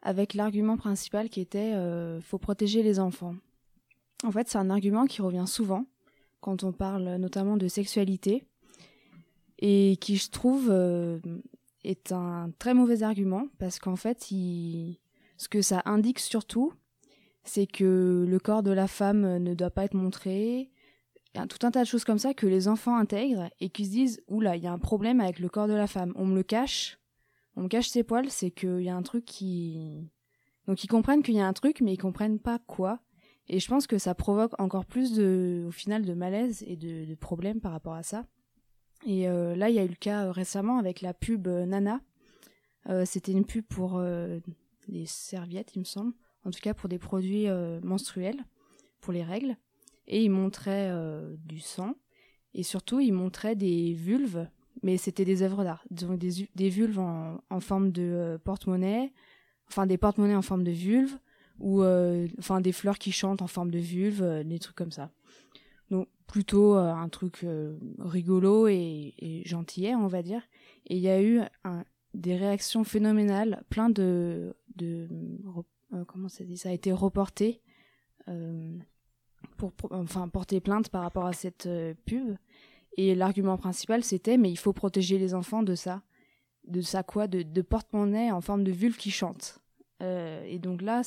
[0.02, 3.34] avec l'argument principal qui était euh, faut protéger les enfants.
[4.24, 5.86] En fait, c'est un argument qui revient souvent
[6.40, 8.44] quand on parle notamment de sexualité
[9.58, 11.20] et qui, je trouve, euh,
[11.84, 16.72] est un très mauvais argument parce qu'en fait, ce que ça indique surtout,
[17.44, 20.70] c'est que le corps de la femme ne doit pas être montré,
[21.34, 23.70] il y a tout un tas de choses comme ça que les enfants intègrent et
[23.70, 26.12] qui se disent oula, il y a un problème avec le corps de la femme,
[26.16, 26.98] on me le cache,
[27.56, 30.10] on me cache ses poils, c'est qu'il y a un truc qui...
[30.66, 33.00] Donc ils comprennent qu'il y a un truc, mais ils comprennent pas quoi.
[33.48, 37.14] Et je pense que ça provoque encore plus de, au final, de malaise et de,
[37.14, 38.26] problèmes par rapport à ça.
[39.04, 41.66] Et euh, là, il y a eu le cas euh, récemment avec la pub euh,
[41.66, 42.00] Nana.
[43.04, 44.02] C'était une pub pour
[44.88, 46.14] des serviettes, il me semble.
[46.44, 47.46] En tout cas, pour des produits
[47.80, 48.44] menstruels,
[49.00, 49.56] pour les règles.
[50.06, 50.92] Et ils montraient
[51.44, 51.94] du sang.
[52.54, 54.46] Et surtout, ils montraient des vulves
[54.82, 59.12] mais c'était des œuvres d'art, donc des, vulves en, forme de euh, porte-monnaie,
[59.68, 61.18] enfin des porte-monnaies en forme de vulve,
[61.58, 64.90] ou euh, enfin des fleurs qui chantent en forme de vulve, euh, des trucs comme
[64.90, 65.10] ça.
[65.90, 67.44] Donc plutôt un truc
[67.98, 70.40] rigolo et, et gentillet, on va dire.
[70.86, 71.42] Et il y a eu
[72.14, 74.56] des réactions phénoménales, plein de,
[76.08, 77.60] comment ça dit, ça a été reporté
[79.70, 81.68] pour, enfin porter plainte par rapport à cette
[82.04, 82.36] pub.
[82.96, 86.02] Et l'argument principal, c'était mais il faut protéger les enfants de ça.
[86.66, 87.26] De ça quoi?
[87.26, 89.62] De, de porte-monnaie en forme de vulve qui chante.
[90.02, 91.02] Euh, et donc là,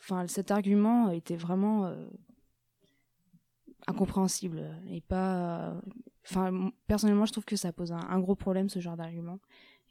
[0.00, 1.86] enfin, cet argument était vraiment.
[1.86, 2.06] Euh,
[3.86, 5.78] incompréhensible et pas.
[6.86, 9.38] Personnellement, je trouve que ça pose un, gros problème ce genre d'argument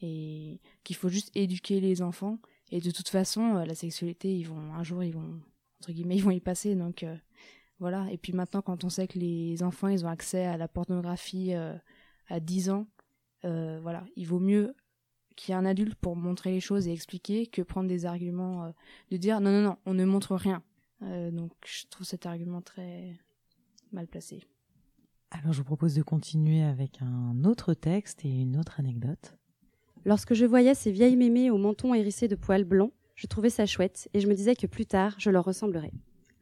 [0.02, 2.40] et qu'il faut juste éduquer les enfants.
[2.72, 5.40] Et de toute façon, la sexualité, ils vont un jour, ils vont
[5.80, 6.74] entre guillemets, ils vont y passer.
[6.74, 7.06] Donc
[7.84, 8.08] voilà.
[8.12, 11.54] Et puis maintenant, quand on sait que les enfants, ils ont accès à la pornographie
[11.54, 12.88] à 10 ans,
[13.44, 14.74] voilà, il vaut mieux
[15.36, 18.74] qu'il y ait un adulte pour montrer les choses et expliquer que prendre des arguments
[19.12, 20.62] de dire non non non on ne montre rien
[21.06, 23.20] euh, donc je trouve cet argument très
[23.92, 24.42] mal placé.
[25.32, 29.38] Alors je vous propose de continuer avec un autre texte et une autre anecdote.
[30.06, 33.66] Lorsque je voyais ces vieilles mémées au menton hérissé de poils blancs, je trouvais ça
[33.66, 35.92] chouette et je me disais que plus tard, je leur ressemblerais.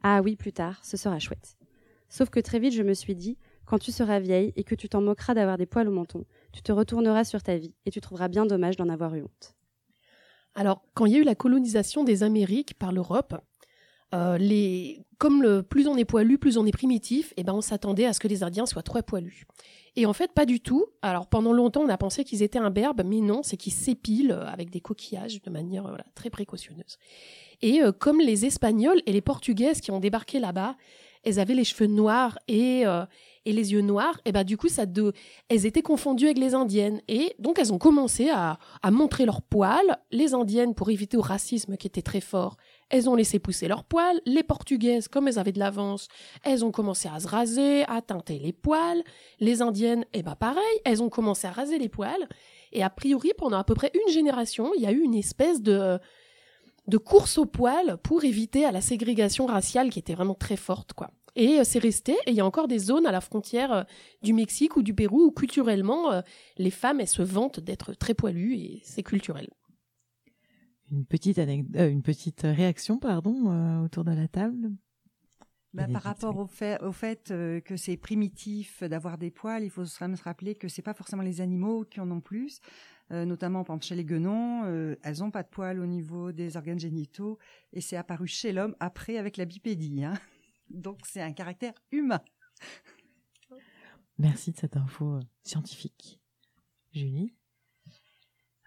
[0.02, 1.56] Ah oui, plus tard, ce sera chouette.
[2.08, 4.88] Sauf que très vite, je me suis dit, quand tu seras vieille et que tu
[4.88, 8.00] t'en moqueras d'avoir des poils au menton, tu te retourneras sur ta vie et tu
[8.00, 9.56] trouveras bien dommage d'en avoir eu honte.
[10.54, 13.40] Alors, quand il y a eu la colonisation des Amériques par l'Europe,
[14.14, 17.54] euh, les, comme le, plus on est poilu, plus on est primitif, et eh ben
[17.54, 19.46] on s'attendait à ce que les Indiens soient très poilus.
[19.94, 20.86] Et en fait, pas du tout.
[21.02, 24.46] Alors pendant longtemps, on a pensé qu'ils étaient imberbes, mais non, c'est qu'ils s'épilent euh,
[24.46, 26.98] avec des coquillages de manière voilà, très précautionneuse.
[27.60, 30.76] Et euh, comme les Espagnols et les Portugaises qui ont débarqué là-bas,
[31.24, 32.84] elles avaient les cheveux noirs et,
[33.44, 35.12] et les yeux noirs, et ben du coup, ça de,
[35.48, 37.00] elles étaient confondues avec les indiennes.
[37.08, 39.98] Et donc, elles ont commencé à, à montrer leurs poils.
[40.10, 42.56] Les indiennes, pour éviter au racisme qui était très fort,
[42.88, 44.20] elles ont laissé pousser leurs poils.
[44.26, 46.08] Les Portugaises, comme elles avaient de l'avance,
[46.44, 49.02] elles ont commencé à se raser, à teinter les poils.
[49.40, 52.28] Les Indiennes, eh ben pareil, elles ont commencé à raser les poils.
[52.72, 55.62] Et a priori, pendant à peu près une génération, il y a eu une espèce
[55.62, 55.98] de
[56.86, 60.92] de course aux poils pour éviter à la ségrégation raciale qui était vraiment très forte,
[60.92, 61.10] quoi.
[61.34, 63.82] Et euh, c'est resté, et il y a encore des zones à la frontière euh,
[64.22, 66.20] du Mexique ou du Pérou où culturellement, euh,
[66.58, 69.48] les femmes, elles se vantent d'être très poilues et c'est culturel
[70.92, 74.70] une petite, euh, une petite réaction pardon, euh, autour de la table?
[75.72, 79.70] Bah, par rapport au fait, au fait euh, que c'est primitif d'avoir des poils, il
[79.70, 82.60] faut se rappeler que c'est pas forcément les animaux qui en ont plus.
[83.12, 84.64] Notamment par chez les guenons,
[85.02, 87.38] elles n'ont pas de poils au niveau des organes génitaux
[87.72, 90.04] et c'est apparu chez l'homme après avec la bipédie.
[90.04, 90.14] Hein.
[90.70, 92.20] Donc c'est un caractère humain.
[94.18, 96.20] Merci de cette info scientifique.
[96.92, 97.34] Julie?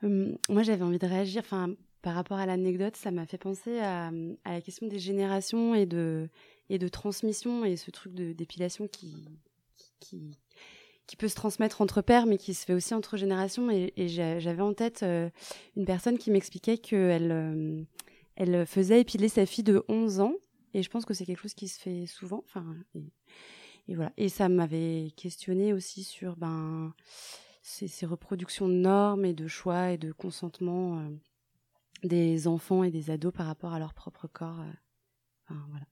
[0.01, 1.41] Moi j'avais envie de réagir.
[1.43, 1.73] Enfin,
[2.05, 4.11] par rapport à l'anecdote, ça m'a fait penser à,
[4.45, 6.29] la question des générations et de,
[6.69, 9.27] et de transmission et ce truc d'épilation qui,
[9.99, 10.37] qui,
[11.07, 13.69] qui, peut se transmettre entre pères, mais qui se fait aussi entre générations.
[13.69, 15.29] Et, j'avais en tête euh,
[15.75, 17.81] une personne qui m'expliquait qu'elle euh,
[18.35, 20.33] elle faisait épiler sa fille de 11 ans.
[20.73, 22.43] Et je pense que c'est quelque chose qui se fait souvent.
[22.45, 22.65] Enfin,
[23.87, 24.11] et, voilà.
[24.17, 26.93] Et ça m'avait questionné aussi sur ben,
[27.61, 30.99] ces, reproductions de normes et de choix et de consentement.
[30.99, 31.09] Euh,
[32.03, 34.59] des enfants et des ados par rapport à leur propre corps.
[34.59, 35.85] Euh, voilà.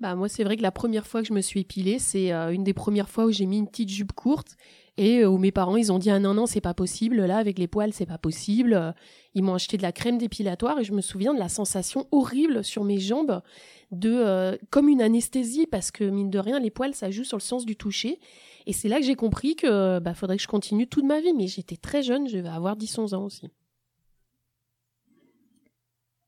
[0.00, 2.52] Bah moi c'est vrai que la première fois que je me suis épilée, c'est euh,
[2.52, 4.56] une des premières fois où j'ai mis une petite jupe courte
[4.96, 7.36] et euh, où mes parents ils ont dit ah non non c'est pas possible là
[7.36, 8.94] avec les poils c'est pas possible.
[9.34, 12.64] Ils m'ont acheté de la crème dépilatoire et je me souviens de la sensation horrible
[12.64, 13.42] sur mes jambes
[13.90, 17.42] de comme une anesthésie parce que mine de rien les poils ça joue sur le
[17.42, 18.18] sens du toucher
[18.66, 21.32] et c'est là que j'ai compris que bah faudrait que je continue toute ma vie.
[21.34, 23.50] Mais j'étais très jeune, je vais avoir 10 11 ans aussi.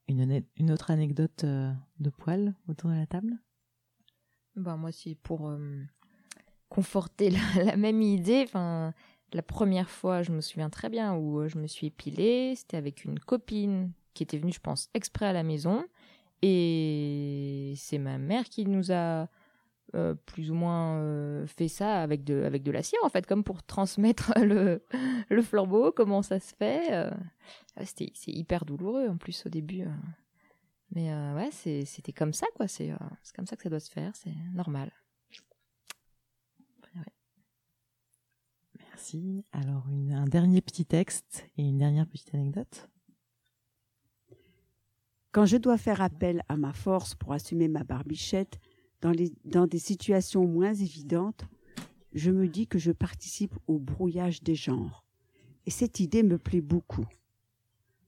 [0.09, 3.39] Une, autre anecdote euh, de poils autour de la table?
[4.57, 5.83] Bah, Moi, c'est pour euh,
[6.69, 8.43] conforter la, même idée.
[8.45, 8.93] Enfin,
[9.33, 12.55] la première fois, je me souviens très bien où euh, je me suis épilée.
[12.57, 15.85] C'était avec une copine qui était venue, je pense, exprès à la maison.
[16.43, 19.29] Et c'est ma mère qui nous a
[20.25, 23.63] plus ou moins fait ça avec de, avec de la cire, en fait, comme pour
[23.63, 24.83] transmettre le,
[25.29, 27.13] le flambeau, comment ça se fait.
[27.77, 29.83] Ah, c'était c'est hyper douloureux en plus au début.
[29.83, 29.91] Euh.
[30.95, 32.69] Mais euh, ouais, c'était comme ça quoi.
[32.69, 34.15] C'est euh, c'est comme ça que ça doit se faire.
[34.15, 34.93] C'est normal.
[38.79, 39.45] Merci.
[39.53, 42.89] Alors un dernier petit texte et une dernière petite anecdote.
[45.33, 48.61] Quand je dois faire appel à ma force pour assumer ma barbichette
[49.01, 51.47] dans, les, dans des situations moins évidentes,
[52.13, 55.07] je me dis que je participe au brouillage des genres.
[55.65, 57.07] Et cette idée me plaît beaucoup.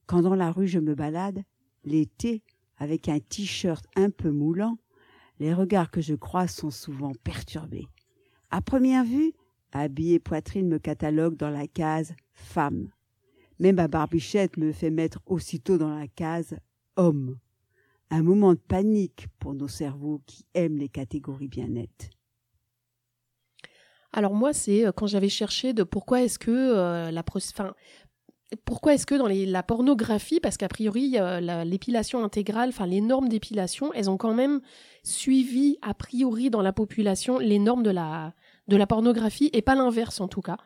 [0.05, 1.43] Quand dans la rue je me balade,
[1.83, 2.43] l'été,
[2.77, 4.77] avec un t-shirt un peu moulant,
[5.39, 7.87] les regards que je croise sont souvent perturbés.
[8.51, 9.33] À première vue,
[9.71, 12.89] habillé poitrine me catalogue dans la case femme.
[13.59, 16.57] Mais ma barbichette me fait mettre aussitôt dans la case
[16.95, 17.37] homme.
[18.09, 22.09] Un moment de panique pour nos cerveaux qui aiment les catégories bien nettes.
[24.15, 27.23] Alors moi, c'est euh, quand j'avais cherché de pourquoi est-ce que euh, la,
[28.65, 31.17] pourquoi est-ce que dans la pornographie, parce qu'a priori
[31.65, 34.61] l'épilation intégrale, enfin les normes d'épilation, elles ont quand même
[35.03, 38.33] suivi a priori dans la population les normes de la
[38.67, 40.57] de la pornographie et pas l'inverse en tout cas.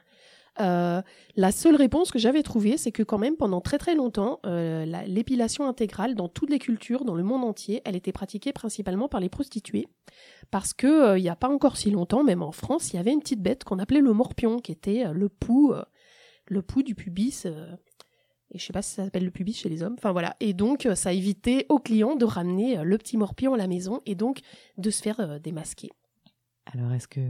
[0.60, 1.02] Euh,
[1.36, 4.86] la seule réponse que j'avais trouvée, c'est que quand même pendant très très longtemps, euh,
[5.08, 9.21] l'épilation intégrale dans toutes les cultures, dans le monde entier, elle était pratiquée principalement par
[9.21, 9.88] les prostituées,
[10.52, 12.99] parce que euh, il n'y a pas encore si longtemps, même en France, il y
[12.99, 15.73] avait une petite bête qu'on appelait le morpion, qui était le pouls,
[16.50, 17.46] le pouls du pubis.
[17.46, 19.96] et je sais pas si ça s'appelle le pubis chez les hommes.
[19.98, 20.36] Enfin voilà.
[20.42, 24.16] Et donc ça évitait aux clients de ramener le petit morpion à la maison et
[24.16, 24.42] donc
[24.78, 25.90] de se faire démasquer.
[26.66, 27.22] Alors est-ce que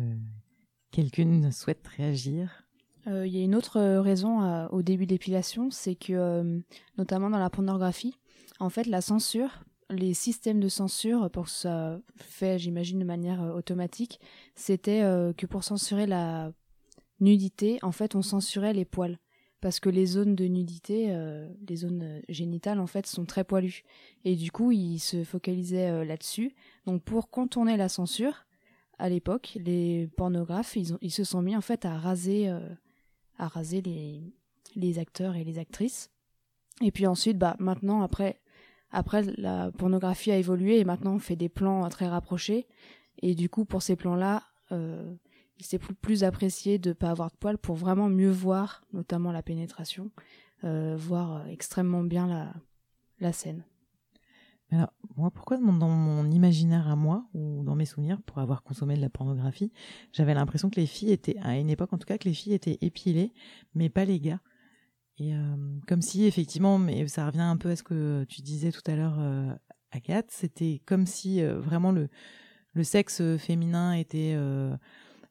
[0.91, 2.65] quelqu'un souhaite réagir?
[3.07, 6.61] Euh, il y a une autre euh, raison euh, au début de l'épilation, c'est que,
[6.97, 8.15] notamment dans la pornographie,
[8.59, 13.41] en fait, la censure, les systèmes de censure, pour que ça fait, j'imagine, de manière
[13.55, 14.19] automatique,
[14.53, 14.99] c'était
[15.35, 16.51] que pour censurer la
[17.19, 19.19] nudité, en fait, on censurait les poils.
[19.61, 21.13] Parce que les zones de nudité,
[21.67, 23.83] les zones génitales, en fait, sont très poilues.
[24.23, 26.55] Et du coup, ils se focalisaient là-dessus.
[26.85, 28.45] Donc, pour contourner la censure,
[28.99, 32.49] à l'époque, les pornographes, ils, se sont mis, en fait, à raser
[33.39, 33.81] à raser
[34.75, 36.11] les, acteurs et les actrices.
[36.81, 38.39] Et puis ensuite, bah, maintenant, après,
[38.91, 42.67] après, la pornographie a évolué et maintenant on fait des plans très rapprochés.
[43.21, 45.15] Et du coup, pour ces plans-là, euh,
[45.59, 49.43] c'est plus, apprécié de ne pas avoir de poils pour vraiment mieux voir, notamment la
[49.43, 50.11] pénétration,
[50.63, 52.53] euh, voir extrêmement bien
[53.19, 53.63] la, scène.
[54.71, 58.95] Alors, moi, pourquoi dans mon imaginaire à moi, ou dans mes souvenirs, pour avoir consommé
[58.95, 59.71] de la pornographie,
[60.13, 62.53] j'avais l'impression que les filles étaient, à une époque en tout cas, que les filles
[62.53, 63.33] étaient épilées,
[63.73, 64.41] mais pas les gars.
[65.17, 65.55] Et euh,
[65.87, 68.95] comme si, effectivement, mais ça revient un peu à ce que tu disais tout à
[68.95, 69.53] l'heure, euh,
[69.91, 72.09] Agathe, c'était comme si euh, vraiment le,
[72.73, 74.75] le sexe féminin était euh,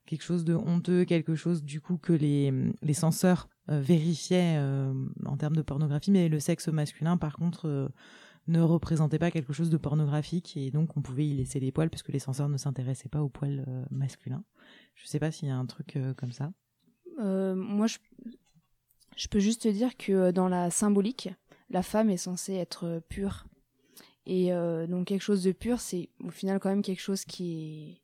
[0.08, 2.52] quelque chose de honteux, quelque chose du coup que les,
[2.94, 4.58] censeurs vérifiaient
[5.26, 7.90] en termes de pornographie, mais le sexe masculin, par contre
[8.48, 11.90] ne représentait pas quelque chose de pornographique et donc on pouvait y laisser les poils
[11.90, 14.42] puisque les censeurs ne s'intéressaient pas aux poils euh, masculins.
[14.94, 16.50] Je sais pas s'il y a un truc euh, comme ça.
[17.20, 21.28] Euh, moi, je, peux juste te dire que dans la symbolique,
[21.68, 23.46] la femme est censée être pure.
[24.24, 24.50] Et
[24.88, 28.02] donc quelque chose de pur, c'est au final quand même quelque chose qui est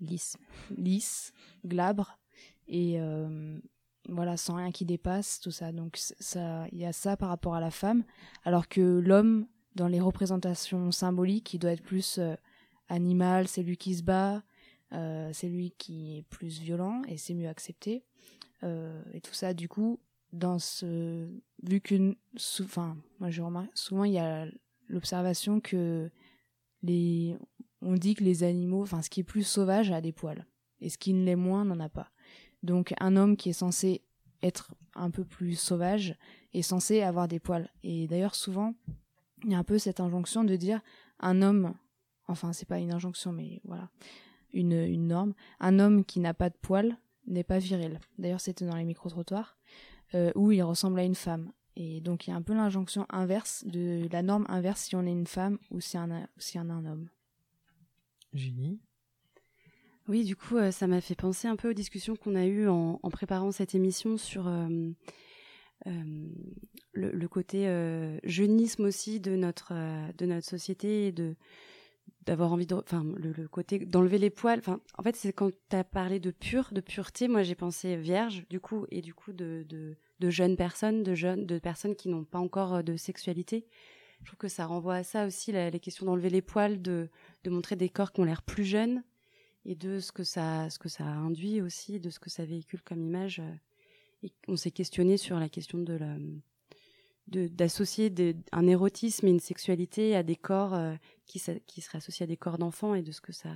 [0.00, 0.36] lisse,
[0.76, 1.32] lisse,
[1.66, 2.18] glabre
[2.66, 2.98] et
[4.08, 5.72] voilà sans rien qui dépasse tout ça.
[5.72, 8.04] Donc ça, il y a ça par rapport à la femme,
[8.44, 12.34] alors que l'homme dans les représentations symboliques, il doit être plus euh,
[12.88, 14.42] animal, c'est lui qui se bat,
[14.92, 18.04] euh, c'est lui qui est plus violent et c'est mieux accepté.
[18.64, 20.00] Euh, et tout ça, du coup,
[20.32, 21.28] dans ce
[21.62, 22.16] vu qu'une,
[22.60, 24.46] enfin, moi je remarque souvent il y a
[24.88, 26.10] l'observation que
[26.82, 27.36] les,
[27.82, 30.46] on dit que les animaux, enfin, ce qui est plus sauvage a des poils
[30.80, 32.10] et ce qui ne l'est moins n'en a pas.
[32.62, 34.02] Donc un homme qui est censé
[34.42, 36.16] être un peu plus sauvage
[36.54, 37.70] est censé avoir des poils.
[37.82, 38.74] Et d'ailleurs souvent,
[39.44, 40.80] il y a un peu cette injonction de dire
[41.20, 41.74] un homme,
[42.26, 43.88] enfin c'est pas une injonction mais voilà,
[44.52, 48.00] une, norme, un homme qui n'a pas de poils n'est pas viril.
[48.18, 49.56] D'ailleurs c'était dans les micro-trottoirs,
[50.14, 51.52] euh, où il ressemble à une femme.
[51.76, 55.06] Et donc il y a un peu l'injonction inverse de la norme inverse si on
[55.06, 57.08] est une femme ou si on, si on a un homme.
[58.32, 58.80] Julie?
[60.08, 62.66] Oui, du coup, euh, ça m'a fait penser un peu aux discussions qu'on a eues
[62.66, 64.90] en, préparant cette émission sur euh,
[65.86, 66.28] euh,
[66.92, 67.66] le, côté
[68.24, 69.74] jeunisme aussi de notre
[70.16, 71.36] de notre société et de
[72.24, 74.60] d'avoir envie de enfin le, côté d'enlever les poils.
[74.60, 78.46] Enfin en fait c'est quand tu as parlé de de pureté moi j'ai pensé vierge
[78.48, 82.08] du coup et du coup de, de, de jeunes personnes de jeunes de personnes qui
[82.08, 83.66] n'ont pas encore de sexualité
[84.20, 87.08] je trouve que ça renvoie à ça aussi les questions d'enlever les poils de
[87.46, 89.02] montrer des corps qui ont l'air plus jeunes
[89.64, 92.82] et de ce que ça ce que ça induit aussi de ce que ça véhicule
[92.82, 93.42] comme image
[94.22, 96.16] et on s'est questionné sur la question de la
[97.28, 98.12] d'associer
[98.52, 100.94] un érotisme et une sexualité à des corps euh,
[101.26, 103.50] qui, qui seraient associés à des corps d'enfants et de ce que ça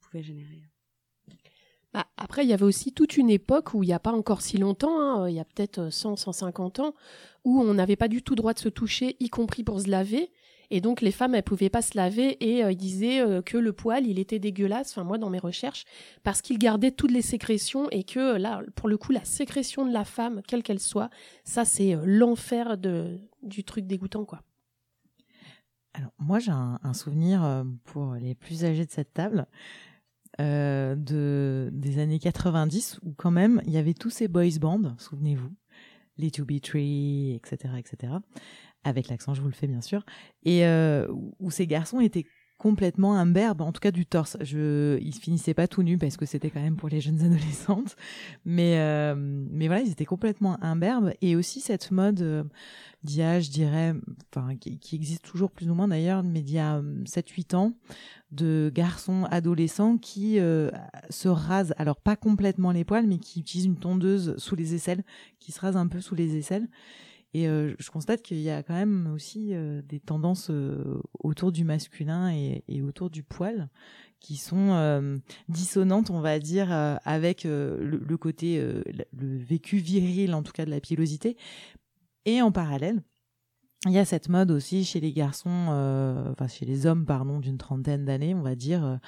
[0.00, 0.62] pouvait générer.
[1.96, 4.42] Bah, après, il y avait aussi toute une époque où il n'y a pas encore
[4.42, 6.94] si longtemps, hein, il y a peut-être 100, 150 ans,
[7.42, 10.30] où on n'avait pas du tout droit de se toucher, y compris pour se laver.
[10.68, 13.56] Et donc les femmes, elles pouvaient pas se laver et euh, ils disaient euh, que
[13.56, 15.86] le poil, il était dégueulasse, enfin moi dans mes recherches,
[16.22, 19.92] parce qu'il gardait toutes les sécrétions et que là, pour le coup, la sécrétion de
[19.92, 21.08] la femme, quelle qu'elle soit,
[21.44, 24.42] ça c'est euh, l'enfer de du truc dégoûtant quoi.
[25.94, 29.46] Alors moi j'ai un, souvenir pour les plus âgés de cette table.
[30.38, 35.52] De des années 90 où quand même il y avait tous ces boys bands, souvenez-vous,
[36.18, 38.18] les To Be Tree, etc., etc
[38.86, 40.04] avec l'accent, je vous le fais bien sûr,
[40.44, 41.08] et euh,
[41.40, 42.24] où ces garçons étaient
[42.58, 44.36] complètement imberbe, en tout cas du torse.
[44.40, 47.96] Je, ils finissaient pas tout nus parce que c'était quand même pour les jeunes adolescentes,
[48.44, 51.12] mais euh, mais voilà, ils étaient complètement imberbes.
[51.20, 52.44] Et aussi cette mode euh,
[53.06, 53.94] d'il y a, je dirais,
[54.34, 57.72] enfin qui, existe toujours plus ou moins d'ailleurs, mais d'il y a 7-8 euh, ans,
[58.32, 60.70] de garçons adolescents qui euh,
[61.10, 65.04] se rasent, alors pas complètement les poils, mais qui utilisent une tondeuse sous les aisselles,
[65.38, 66.68] qui se rasent un peu sous les aisselles
[67.34, 71.52] et euh, je constate qu'il y a quand même aussi euh, des tendances euh, autour
[71.52, 73.68] du masculin et, autour du poil
[74.20, 76.72] qui sont dissonantes, on va dire,
[77.04, 81.36] avec le, côté, le vécu viril, en tout cas de la pilosité.
[82.24, 83.02] Et en parallèle,
[83.84, 85.68] il y a cette mode aussi chez les garçons,
[86.32, 88.98] enfin chez les hommes, pardon, d'une trentaine d'années, on va dire,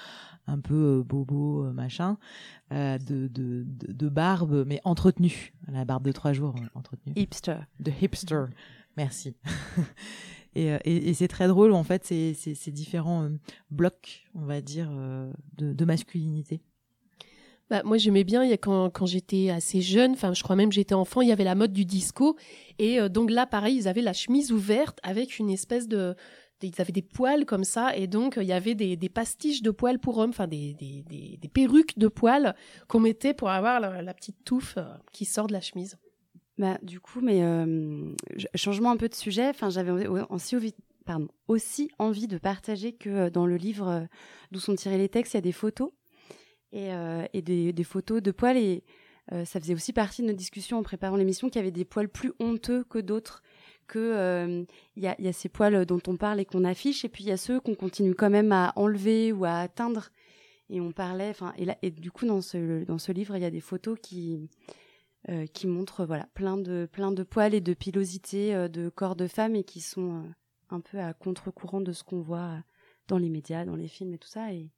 [0.49, 2.19] un peu bobo, machin,
[2.73, 5.53] euh, de, de, de, barbe, mais entretenue.
[5.69, 7.15] La barbe de trois jours euh, entretenue.
[7.17, 7.59] Hipster.
[7.79, 8.47] De hipster.
[8.97, 9.37] Merci.
[10.55, 13.29] et, euh, et, et c'est très drôle, en fait, ces, ces, ces différents
[13.71, 14.91] blocs, on va dire,
[15.57, 16.61] de, de masculinité.
[17.71, 20.95] Bah, moi, j'aimais bien quand, quand j'étais assez jeune, enfin, je crois même que j'étais
[20.95, 22.39] enfant, il y avait la mode du disco.
[22.79, 26.17] Et donc là, pareil, ils avaient la chemise ouverte avec une espèce de,
[26.63, 29.99] ils avaient des poils comme ça et donc il y avait des, pastiches de poils
[29.99, 30.77] pour hommes, enfin des,
[31.53, 32.55] perruques de poils
[32.89, 35.99] qu'on mettait pour avoir la, petite touffe euh, qui sort de la chemise.
[36.59, 38.13] Bah du coup, mais euh,
[38.57, 39.53] changement un peu de sujet.
[39.69, 40.09] J'avais
[41.47, 44.09] aussi envie, de partager que euh, dans le livre
[44.51, 45.91] d'où sont tirés les textes, il y a des photos
[46.73, 46.91] et,
[47.43, 48.83] des, photos de poils et
[49.31, 52.09] ça faisait aussi partie de notre discussion en préparant l'émission qu'il y avait des poils
[52.09, 53.43] plus honteux que d'autres
[53.89, 53.99] que
[54.97, 57.29] il euh, y, a, ces poils dont on parle et qu'on affiche, et puis il
[57.29, 60.11] y a ceux qu'on continue quand même à enlever ou à atteindre.
[60.71, 63.51] Et on parlait, enfin, et du coup dans ce dans ce livre, il y a
[63.51, 64.49] des photos qui
[65.31, 69.17] euh, qui montrent voilà plein de plein de poils et de pilosités euh, de corps
[69.17, 70.25] de femmes et qui sont
[70.71, 72.63] un peu à contre-courant de ce qu'on voit
[73.09, 74.71] dans les médias, dans les films et tout ça, et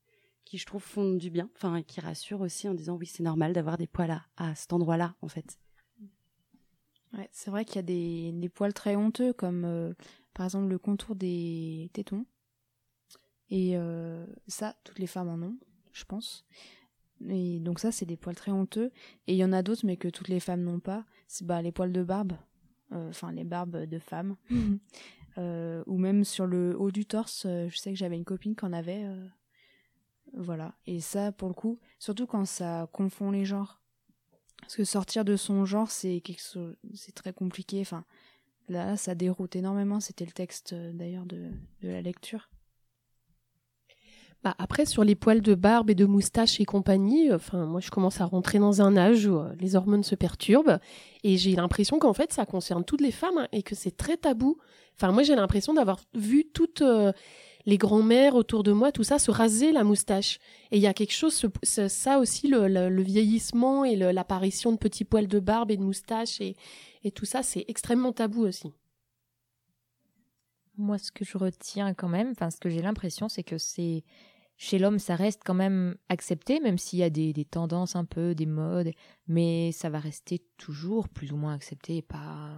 [0.44, 3.52] qui je trouve font du bien, enfin, qui rassurent aussi en disant oui c'est normal
[3.52, 5.58] d'avoir des poils à, à cet endroit-là en fait.
[7.20, 9.92] Ouais, c'est vrai qu'il y a des, des, poils très honteux, comme euh,
[10.32, 12.24] par exemple le contour des tétons.
[13.50, 15.58] Et euh, ça, toutes les femmes en ont,
[15.92, 16.46] je pense.
[17.28, 18.90] Et donc ça, c'est des poils très honteux.
[19.26, 21.04] Et il y en a d'autres, mais que toutes les femmes n'ont pas.
[21.28, 22.32] C'est bah, les poils de barbe,
[22.92, 24.36] euh, enfin les barbes de femmes.
[25.36, 28.72] ou même sur le haut du torse, je sais que j'avais une copine qui en
[28.72, 29.04] avait.
[30.32, 30.74] voilà.
[30.86, 33.79] Et ça, pour le coup, surtout quand ça confond les genres.
[34.60, 37.80] Parce que sortir de son genre, c'est chose, c'est très compliqué.
[37.80, 38.04] Enfin,
[38.68, 40.00] là, ça déroute énormément.
[40.00, 41.50] C'était le texte euh, d'ailleurs de,
[41.82, 42.48] de la lecture.
[44.42, 47.80] Bah après, sur les poils de barbe et de moustache et compagnie, euh, enfin, moi,
[47.80, 50.78] je commence à rentrer dans un âge où euh, les hormones se perturbent
[51.24, 54.16] et j'ai l'impression qu'en fait, ça concerne toutes les femmes hein, et que c'est très
[54.16, 54.56] tabou.
[54.96, 56.82] Enfin, moi, j'ai l'impression d'avoir vu toutes
[57.70, 60.38] les grands-mères autour de moi, tout ça, se raser la moustache.
[60.72, 65.28] Et il y a quelque chose, ça aussi, le, vieillissement et l'apparition de petits poils
[65.28, 66.56] de barbe et de moustache et,
[67.04, 68.72] et tout ça, c'est extrêmement tabou aussi.
[70.76, 74.02] Moi, ce que je retiens quand même, enfin, ce que j'ai l'impression, c'est que c'est
[74.62, 78.04] chez l'homme, ça reste quand même accepté, même s'il y a des, des, tendances un
[78.04, 78.90] peu, des modes,
[79.26, 82.52] mais ça va rester toujours plus ou moins accepté et pas,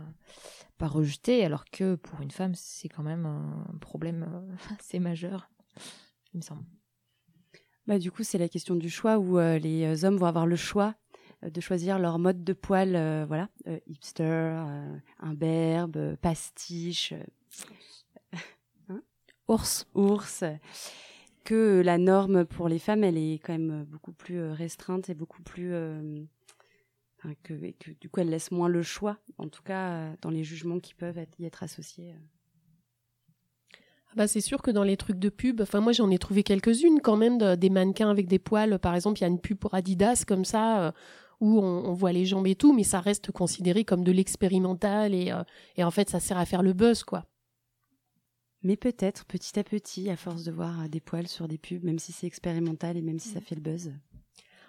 [0.79, 5.49] pas rejeté, alors que pour une femme, c'est quand même un problème euh, assez majeur,
[6.35, 6.65] il me semble.
[7.87, 10.49] Bah, du coup, c'est la question du choix où euh, les euh, hommes vont avoir
[10.49, 10.97] le choix
[11.43, 13.49] de choisir leur mode de poil, voilà,
[13.87, 14.61] hipster,
[15.21, 17.15] imberbe, pastiche,
[18.89, 19.03] hein?
[19.47, 20.43] Ours, ours
[21.45, 25.15] que la norme pour les femmes, elle est quand même beaucoup plus euh, restreinte et
[25.15, 26.23] beaucoup plus euh,
[28.01, 30.95] du coup elle laisse moins le choix, en tout cas euh, dans les jugements qui
[30.95, 32.15] peuvent y être associés.
[34.09, 36.43] Ah bah c'est sûr que dans les trucs de pub, enfin moi j'en ai trouvé
[36.43, 38.79] quelques-unes quand même des mannequins avec des poils.
[38.79, 40.93] Par exemple, il y a une pub pour Adidas comme ça
[41.41, 45.33] où on, voit les jambes et tout, mais ça reste considéré comme de l'expérimental et,
[45.77, 47.25] et en fait ça sert à faire le buzz quoi.
[48.65, 51.99] Mais peut-être petit à petit, à force de voir des poils sur des pubs, même
[51.99, 53.93] si c'est expérimental et même si ça fait le buzz.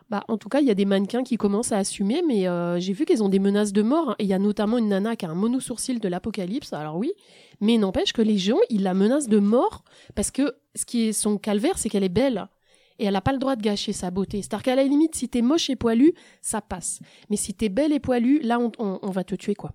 [0.10, 2.80] Bah, en tout cas, il y a des mannequins qui commencent à assumer, mais euh,
[2.80, 4.12] j'ai vu qu'ils ont des menaces de mort.
[4.12, 4.16] Hein.
[4.20, 7.14] Et il y a notamment une nana qui a un mono-sourcil de l'apocalypse, alors oui,
[7.62, 9.84] mais n'empêche que les gens, ils la menacent de mort
[10.16, 12.48] parce que ce qui est son calvaire, c'est qu'elle est belle.
[13.00, 14.42] Et elle n'a pas le droit de gâcher sa beauté.
[14.42, 17.00] C'est-à-dire qu'à la limite, si t'es moche et poilu, ça passe.
[17.30, 19.72] Mais si t'es belle et poilu, là, on, on va te tuer, quoi.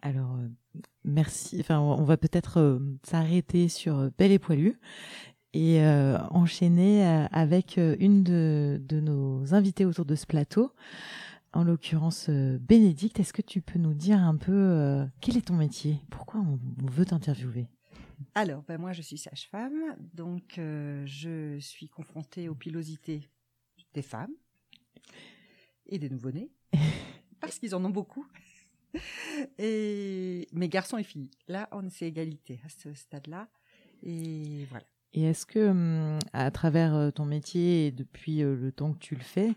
[0.00, 0.48] Alors, euh,
[1.04, 1.58] merci.
[1.60, 4.78] Enfin, on va peut-être euh, s'arrêter sur euh, Belle et Poilu
[5.52, 10.72] et euh, enchaîner avec une de, de, nos invités autour de ce plateau,
[11.52, 13.20] en l'occurrence Bénédicte.
[13.20, 16.00] Est-ce que tu peux nous dire un peu quel est ton métier?
[16.10, 16.58] Pourquoi on,
[16.90, 17.68] veut t'interviewer?
[18.34, 23.28] Alors, ben moi, je suis sage-femme, donc euh, je suis confrontée aux pilosités
[23.92, 24.34] des femmes
[25.86, 26.50] et des nouveau-nés,
[27.40, 28.26] parce qu'ils en ont beaucoup.
[29.58, 33.48] Et mes garçons et filles, là, on c'est égalité à ce stade-là.
[34.02, 34.84] Et voilà.
[35.14, 38.98] Et est-ce que, hum, à travers euh, ton métier et depuis euh, le temps que
[38.98, 39.54] tu le fais,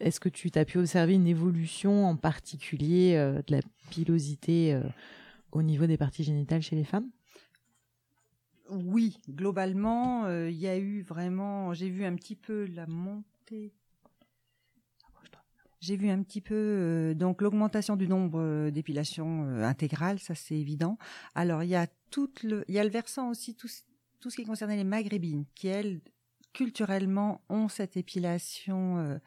[0.00, 3.60] est-ce que tu t'as pu observer une évolution en particulier euh, de la
[3.90, 4.80] pilosité
[5.52, 7.08] au niveau des parties génitales chez les femmes?
[8.70, 13.72] Oui, globalement, il y a eu vraiment, j'ai vu un petit peu la montée
[15.84, 20.34] j'ai vu un petit peu euh, donc l'augmentation du nombre euh, d'épilations euh, intégrales, ça
[20.34, 20.96] c'est évident.
[21.34, 23.68] Alors il y a tout le, il y a le versant aussi tout,
[24.20, 26.00] tout ce qui concernait les maghrébines qui elles
[26.54, 29.20] culturellement ont cette épilation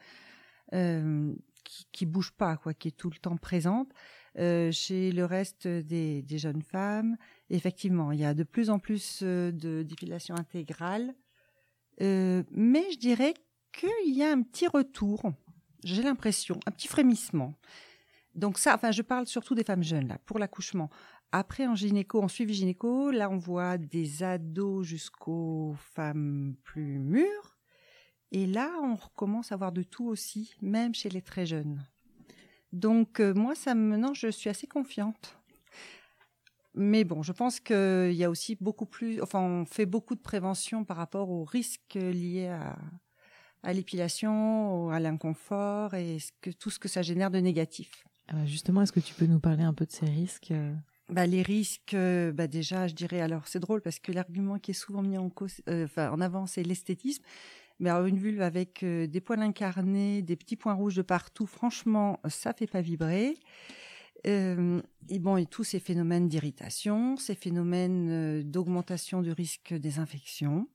[0.72, 3.92] qui, qui bouge pas quoi, qui est tout le temps présente.
[4.36, 7.18] chez le reste des, des, jeunes femmes,
[7.50, 11.14] effectivement, il y a de plus en plus de d'épilation intégrale,
[12.00, 13.34] mais je dirais
[13.72, 15.30] qu'il y a un petit retour
[15.84, 17.54] j'ai l'impression, un petit frémissement.
[18.34, 20.90] Donc ça, enfin, je parle surtout des femmes jeunes, là, pour l'accouchement.
[21.32, 27.56] Après, en gynéco, en suivi gynéco, là, on voit des ados jusqu'aux femmes plus mûres.
[28.32, 31.86] Et là, on recommence à voir de tout aussi, même chez les très jeunes.
[32.72, 35.38] Donc, euh, moi, ça me, non, je suis assez confiante.
[36.74, 40.20] Mais bon, je pense qu'il y a aussi beaucoup plus, enfin, on fait beaucoup de
[40.20, 42.78] prévention par rapport aux risques liés à,
[43.62, 48.04] à l'épilation, à l'inconfort et ce que, tout ce que ça génère de négatif.
[48.28, 50.74] Ah bah, justement, est-ce que tu peux nous parler un peu de ces risques euh
[51.10, 54.72] bah, les risques, euh, bah déjà, je dirais, alors c'est drôle parce que l'argument qui
[54.72, 57.22] est souvent mis en, cause, euh, enfin, en avant, c'est l'esthétisme.
[57.78, 62.20] Mais alors, une vulve avec des poils incarnés, des petits points rouges de partout, franchement,
[62.28, 63.38] ça fait pas vibrer.
[64.26, 70.68] Euh, et bon, et tous ces phénomènes d'irritation, ces phénomènes d'augmentation du risque des infections.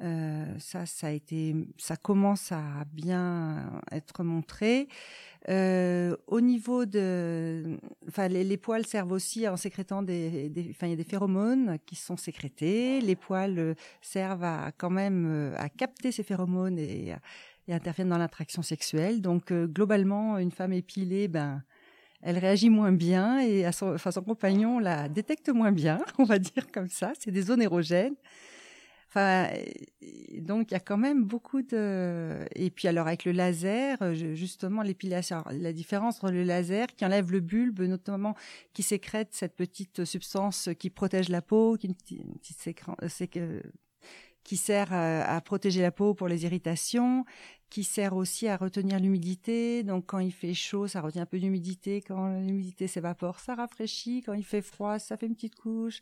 [0.00, 4.88] Euh, ça, ça a été, ça commence à bien être montré.
[5.48, 7.78] Euh, au niveau de,
[8.08, 11.96] enfin, les, poils servent aussi en sécrétant des, enfin, il y a des phéromones qui
[11.96, 13.00] sont sécrétés.
[13.00, 17.14] Les poils euh, servent à quand même à capter ces phéromones et,
[17.68, 19.20] et interviennent dans l'attraction sexuelle.
[19.20, 21.62] Donc, globalement, une femme épilée, ben,
[22.22, 26.24] elle réagit moins bien et à son, enfin, son compagnon la détecte moins bien, on
[26.24, 27.12] va dire comme ça.
[27.18, 28.14] C'est des zones érogènes.
[29.14, 29.50] Enfin,
[30.38, 32.46] donc il y a quand même beaucoup de.
[32.54, 37.30] Et puis alors avec le laser, justement l'épilation, la différence entre le laser qui enlève
[37.30, 38.34] le bulbe, notamment
[38.72, 41.94] qui sécrète cette petite substance qui protège la peau, qui,
[43.36, 43.60] euh,
[44.44, 47.26] qui sert à, protéger la peau pour les irritations,
[47.68, 49.82] qui sert aussi à retenir l'humidité.
[49.82, 52.00] Donc quand il fait chaud, ça retient un peu d'humidité.
[52.00, 54.22] Quand l'humidité s'évapore, ça rafraîchit.
[54.22, 56.00] Quand il fait froid, ça fait une petite couche.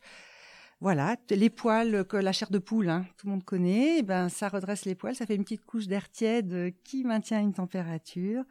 [0.80, 3.98] Voilà, les poils que la chair de poule, hein, tout le monde connaît.
[3.98, 7.40] Eh ben ça redresse les poils, ça fait une petite couche d'air tiède qui maintient
[7.40, 8.44] une température.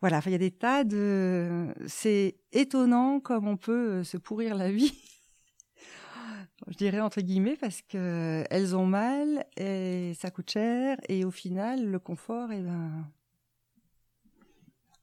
[0.00, 1.74] Voilà, il y a des tas de.
[1.86, 4.94] C'est étonnant comme on peut euh, se pourrir la vie.
[6.68, 11.30] Je dirais entre guillemets parce que elles ont mal et ça coûte cher et au
[11.30, 13.06] final le confort, eh ben.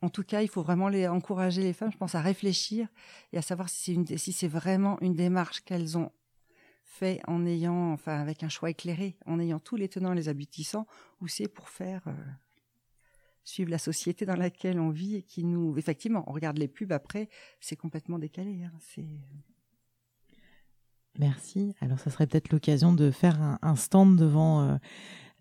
[0.04, 2.88] En tout cas, il faut vraiment les encourager les femmes, je pense, à réfléchir
[3.34, 6.12] et à savoir si c'est si c'est vraiment une démarche qu'elles ont
[6.92, 10.28] fait en ayant, enfin, avec un choix éclairé, en ayant tous les tenants et les
[10.28, 10.86] aboutissants,
[11.22, 12.14] ou c'est pour faire euh,
[13.46, 16.92] suivre la société dans laquelle on vit et qui nous, effectivement, on regarde les pubs
[16.92, 17.30] après,
[17.62, 18.64] c'est complètement décalé.
[18.66, 19.08] Hein, c'est
[21.18, 21.74] Merci.
[21.80, 24.76] Alors, ça serait peut-être l'occasion de faire un, stand devant euh,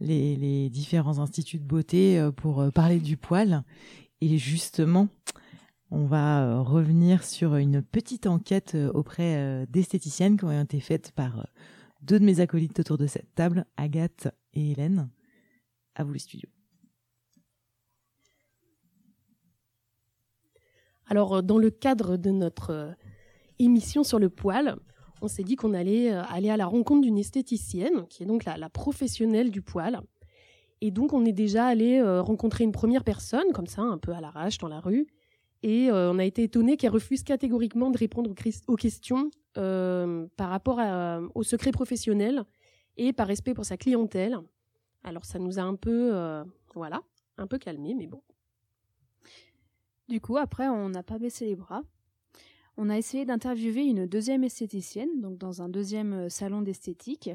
[0.00, 3.64] les, différents instituts de beauté euh, pour parler du poil.
[4.20, 5.08] Et justement,
[5.90, 10.80] on va euh, revenir sur une petite enquête euh, auprès euh, d'esthéticiennes qui ont été
[10.80, 11.46] faites par
[12.02, 15.10] deux de mes acolytes autour de cette table, Agathe et Hélène.
[15.96, 16.48] À vous les studios.
[21.06, 22.94] Alors, dans le cadre de notre
[23.58, 24.76] émission sur le poil,
[25.20, 28.70] on s'est dit qu'on allait aller à la rencontre d'une esthéticienne, qui est donc la,
[28.70, 30.00] professionnelle du poil.
[30.80, 34.20] Et donc, on est déjà allé rencontrer une première personne, comme ça, un peu à
[34.20, 35.08] l'arrache, dans la rue.
[35.62, 38.30] Et euh, on a été étonné qu'elle refuse catégoriquement de répondre
[38.66, 40.80] aux, questions euh, par rapport
[41.34, 42.44] au secret professionnel
[42.96, 44.38] et par respect pour sa clientèle.
[45.04, 46.44] Alors ça nous a un peu, euh,
[46.74, 47.02] voilà,
[47.36, 48.22] un peu calmé, mais bon.
[50.08, 51.82] Du coup, après, on n'a pas baissé les bras.
[52.76, 57.30] On a essayé d'interviewer une deuxième esthéticienne, donc dans un deuxième salon d'esthétique.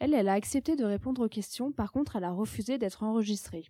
[0.00, 3.64] Elle, elle a accepté de répondre aux questions, par contre, elle a refusé d'être enregistrée.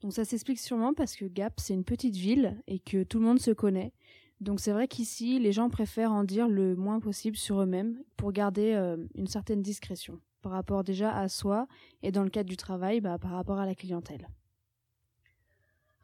[0.00, 3.24] Donc ça s'explique sûrement parce que Gap, c'est une petite ville et que tout le
[3.24, 3.92] monde se connaît.
[4.40, 8.32] Donc c'est vrai qu'ici, les gens préfèrent en dire le moins possible sur eux-mêmes pour
[8.32, 11.66] garder euh, une certaine discrétion par rapport déjà à soi
[12.02, 14.28] et dans le cadre du travail, bah, par rapport à la clientèle.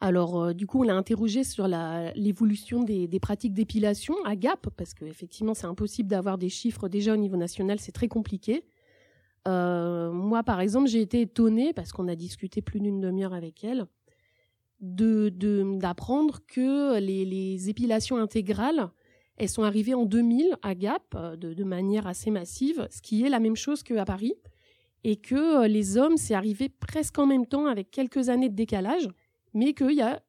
[0.01, 4.95] Alors, euh, du coup, on l'a interrogé sur l'évolution des, pratiques d'épilation à Gap, parce
[4.95, 8.65] qu'effectivement, c'est impossible d'avoir des chiffres déjà au niveau national, c'est très compliqué.
[9.49, 13.65] Euh, moi, par exemple, j'ai été étonnée, parce qu'on a discuté plus d'une demi-heure avec
[13.65, 13.87] elle,
[14.81, 18.91] d'apprendre de, que les, épilations intégrales,
[19.37, 23.25] elles sont arrivées en 2000 à Gap, euh, de, de manière assez massive, ce qui
[23.25, 24.35] est la même chose qu'à Paris,
[25.05, 29.09] et que les hommes, c'est arrivé presque en même temps, avec quelques années de décalage
[29.55, 30.23] mais qu'il y a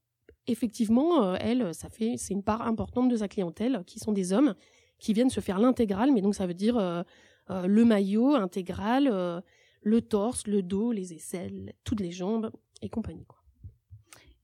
[0.48, 4.34] effectivement, euh, elle, ça fait, c'est une part importante de sa clientèle qui sont des
[4.34, 4.56] hommes
[5.00, 7.04] qui viennent se faire l'intégrale, mais donc ça veut dire euh,
[7.52, 9.44] euh, le maillot intégral,
[9.84, 13.26] le torse, le dos, les aisselles, toutes les jambes et compagnie.
[13.26, 13.40] Quoi.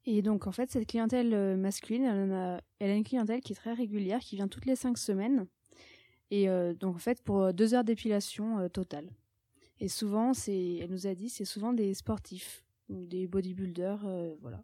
[0.05, 3.55] Et donc en fait, cette clientèle masculine, elle a, elle a, une clientèle qui est
[3.55, 5.47] très régulière, qui vient toutes les cinq semaines,
[6.31, 6.47] et
[6.79, 9.09] donc en fait pour deux heures d'épilation totale.
[9.79, 14.63] Et souvent, c'est, elle nous a dit, c'est souvent des sportifs des bodybuilders, euh, voilà.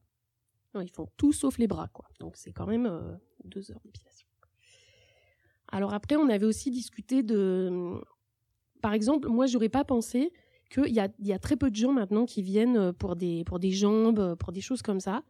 [0.75, 2.07] ils font tout sauf les bras, quoi.
[2.19, 4.27] Donc c'est quand même euh, deux heures d'épilation.
[5.67, 8.01] Alors après, on avait aussi discuté de,
[8.83, 10.31] par exemple, moi j'aurais pas pensé
[10.69, 14.51] qu'il y a, très peu de gens maintenant qui viennent euh, pour des, jambes, pour
[14.51, 15.23] des choses comme ça.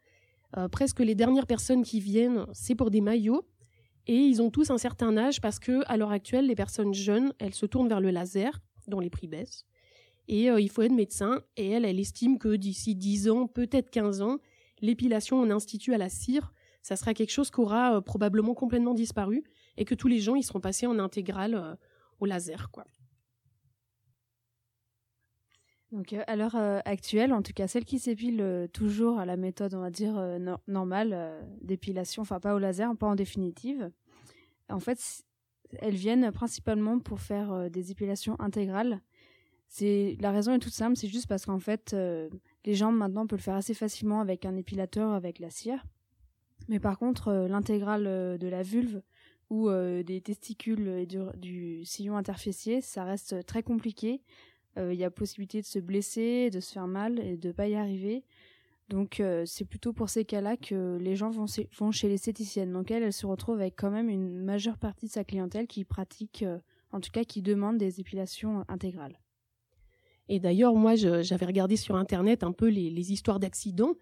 [0.72, 3.46] presque les dernières personnes qui viennent, c'est pour des maillots.
[4.08, 7.34] Et ils ont tous un certain âge parce que à l'heure actuelle, les personnes jeunes,
[7.40, 9.66] elles se tournent vers le laser, dont les prix baissent.
[10.28, 11.42] Et euh, il faut être médecin.
[11.58, 14.40] Et elle, elle estime que d'ici 10 ans, peut-être 15 ans,
[14.82, 18.94] l'épilation en institut à la cire, ça sera quelque chose qui aura euh, probablement complètement
[18.94, 19.44] disparu
[19.78, 21.76] et que tous les gens ils seront passés en intégrale euh,
[22.20, 22.86] au laser, quoi.
[25.94, 29.80] Donc à l'heure actuelle, en tout cas celle qui s'épile toujours à la méthode, on
[29.80, 30.20] va dire
[30.68, 33.92] normale d'épilation, enfin pas au laser, pas en définitive.
[34.70, 35.24] En fait,
[35.80, 39.02] elles viennent principalement pour faire des épilations intégrales
[39.82, 42.30] la raison est toute simple, c'est juste parce qu'en fait, euh,
[42.66, 45.84] les jambes maintenant peuvent le faire assez facilement avec un épilateur, avec la cire.
[46.70, 49.02] Mais par contre, euh, l'intégrale euh, de la vulve
[49.50, 54.24] ou des testicules et du, sillon interfessier, ça reste très compliqué.
[54.78, 57.76] Il y a possibilité de se blesser, de se faire mal et de pas y
[57.76, 58.24] arriver.
[58.90, 62.74] Donc c'est plutôt pour ces cas-là que les gens vont, chez l'esthéticienne.
[62.74, 65.86] Donc elle, elle se retrouve avec quand même une majeure partie de sa clientèle qui
[65.86, 66.44] pratique,
[66.92, 69.20] en tout cas qui demande des épilations intégrales.
[70.30, 73.96] Et d'ailleurs, moi, j'avais regardé sur Internet un peu les, histoires d'accidents.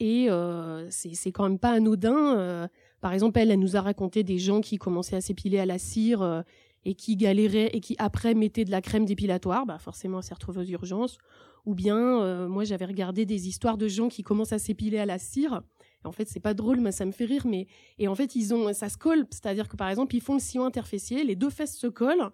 [0.00, 2.38] Et euh, c'est quand même pas anodin.
[2.38, 2.68] Euh,
[3.00, 5.78] par exemple, elle, elle nous a raconté des gens qui commençaient à s'épiler à la
[5.78, 6.42] cire euh,
[6.88, 9.66] et qui galéraient et qui après mettaient de la crème dépilatoire.
[9.66, 11.18] Bah forcément, s'est retrouvée aux urgences.
[11.66, 15.04] Ou bien, euh, moi, j'avais regardé des histoires de gens qui commencent à s'épiler à
[15.04, 15.60] la cire.
[16.04, 17.46] En fait, c'est pas drôle, mais ça me fait rire.
[17.46, 17.66] Mais
[17.98, 19.26] et en fait, ils ont, ça se colle.
[19.30, 22.30] C'est-à-dire que par exemple, ils font le sillon interfessier, les deux fesses se collent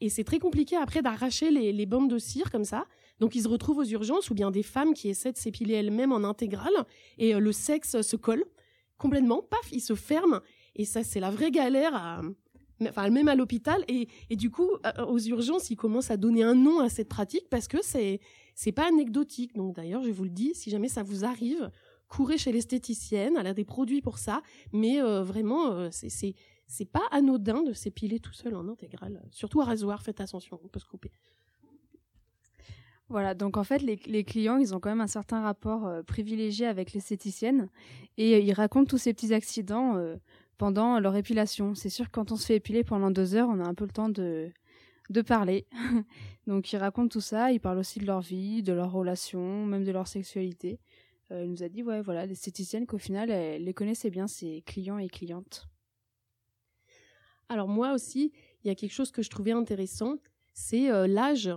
[0.00, 2.84] et c'est très compliqué après d'arracher les, bandes de cire comme ça.
[3.18, 6.12] Donc ils se retrouvent aux urgences ou bien des femmes qui essaient de s'épiler elles-mêmes
[6.12, 6.84] en intégrale
[7.18, 8.44] et euh, le sexe se colle
[8.98, 10.40] complètement, paf, il se ferme
[10.74, 12.20] et ça c'est la vraie galère à,
[12.82, 16.54] enfin même à l'hôpital et, du coup euh, aux urgences ils commencent à donner un
[16.54, 18.20] nom à cette pratique parce que c'est
[18.54, 19.54] c'est pas anecdotique.
[19.54, 21.70] Donc d'ailleurs je vous le dis, si jamais ça vous arrive,
[22.08, 26.34] courez chez l'esthéticienne, elle a des produits pour ça, mais euh, vraiment c'est
[26.68, 29.22] c'est pas anodin de s'épiler tout seul en intégrale.
[29.30, 31.12] Surtout à rasoir, faites attention, on peut se couper.
[33.08, 36.66] Voilà, donc en fait, les, clients, ils ont quand même un certain rapport euh, privilégié
[36.66, 37.68] avec l'esthéticienne
[38.16, 40.16] et euh, ils racontent tous ces petits accidents euh,
[40.58, 41.74] pendant leur épilation.
[41.74, 43.84] C'est sûr que quand on se fait épiler pendant deux heures, on a un peu
[43.84, 44.50] le temps de,
[45.10, 45.66] de parler.
[46.46, 49.84] donc ils racontent tout ça, ils parlent aussi de leur vie, de leurs relations, même
[49.84, 50.78] de leur sexualité.
[51.30, 54.98] il nous a dit, ouais, voilà, l'esthéticienne qu'au final, elle les connaissait bien, ses clients
[54.98, 55.68] et clientes.
[57.48, 58.32] Alors moi aussi,
[58.64, 60.16] il y a quelque chose que je trouvais intéressant,
[60.52, 61.50] c'est euh, l'âge.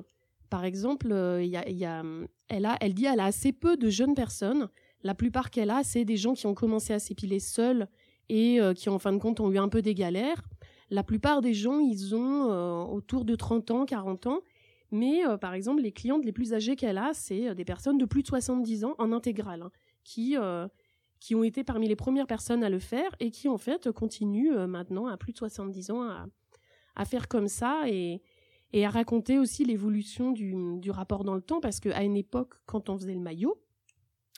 [0.50, 2.04] Par exemple, euh, y a,
[2.48, 4.70] elle, a, elle dit qu'elle a assez peu de jeunes personnes.
[5.04, 7.88] La plupart qu'elle a, c'est des gens qui ont commencé à s'épiler seuls
[8.30, 10.42] et euh, qui, en fin de compte, ont eu un peu des galères.
[10.90, 14.40] La plupart des gens, ils ont autour de 30 ans, 40 ans.
[14.92, 18.24] Mais, par exemple, les clientes les plus âgées qu'elle a, c'est des personnes de plus
[18.24, 19.72] de 70 ans en intégrale, hein,
[20.04, 20.36] qui
[21.20, 24.56] qui ont été parmi les premières personnes à le faire et qui en fait continuent
[24.56, 26.26] euh, maintenant à plus de 70 ans à,
[26.96, 28.22] à faire comme ça et,
[28.74, 32.54] et à raconter aussi l'évolution du, du, rapport dans le temps parce qu'à une époque
[32.66, 33.62] quand on faisait le maillot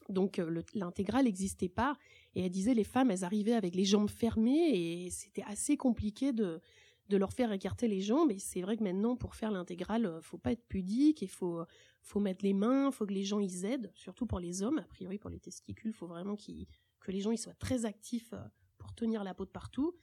[0.10, 1.96] donc euh, l'intégrale n'existait pas
[2.36, 6.34] et elle disait les femmes elles arrivaient avec les jambes fermées et c'était assez compliqué
[6.34, 6.62] de
[7.10, 10.22] de leur faire écarter les jambes et c'est vrai que maintenant pour faire l'intégrale euh,
[10.22, 11.66] faut pas être pudique il faut
[12.02, 14.80] faut mettre les mains, faut que les gens ils aident, surtout pour les hommes.
[14.80, 18.44] A priori, pour les testicules, faut vraiment que les gens ils soient très actifs euh,
[18.78, 19.96] pour tenir la peau de partout.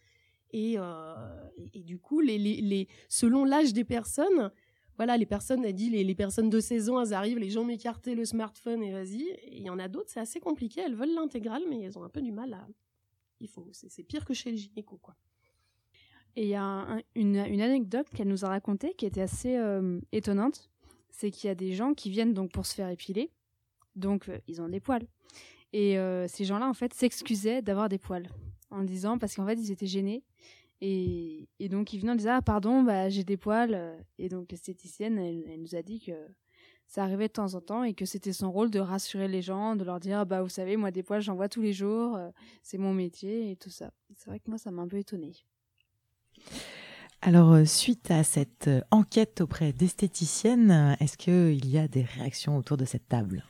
[0.51, 4.51] Et, euh, et, du coup, les, les, les selon l'âge des personnes,
[4.99, 7.71] voilà, les personnes, elle dit, les, les personnes de 16 ans, elles arrivent, les jambes
[7.71, 9.25] écartées, le smartphone et vas-y.
[9.53, 12.09] Il y en a d'autres, c'est assez compliqué, elles veulent l'intégrale, mais elles ont un
[12.09, 12.67] peu du mal à.
[13.41, 15.15] Il faut, c'est pire que chez le gynéco, quoi.
[16.35, 20.01] Et il y a une, une, anecdote qu'elle nous a racontée qui était assez euh,
[20.13, 20.71] étonnante.
[21.11, 23.31] C'est qu'il y a des gens qui viennent donc pour se faire épiler.
[23.97, 25.07] Donc, euh, ils ont des poils.
[25.73, 28.29] Et euh, ces gens-là, en fait, s'excusaient d'avoir des poils.
[28.71, 30.23] En disant, parce qu'en fait, ils étaient gênés.
[30.81, 34.05] Et, et donc, ils venaient en disant, ah, pardon, bah, j'ai des poils.
[34.19, 36.13] Et donc, l'esthéticienne, elle, elle, nous a dit que
[36.87, 39.77] ça arrivait de temps en temps et que c'était son rôle de rassurer les gens,
[39.77, 42.19] de leur dire, bah, vous savez, moi, des poils, j'en vois tous les jours.
[42.63, 43.91] c'est mon métier et tout ça.
[44.15, 45.35] C'est vrai que moi, ça m'a un peu étonnée.
[47.21, 52.03] Alors, euh, suite à cette euh, enquête auprès d'esthéticiennes, euh, est-ce qu'il y a des
[52.03, 53.45] réactions autour de cette table?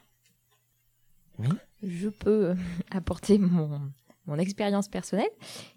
[1.39, 1.49] Oui.
[1.83, 2.55] Je peux
[2.91, 3.93] apporter mon,
[4.29, 5.31] mon expérience personnelle,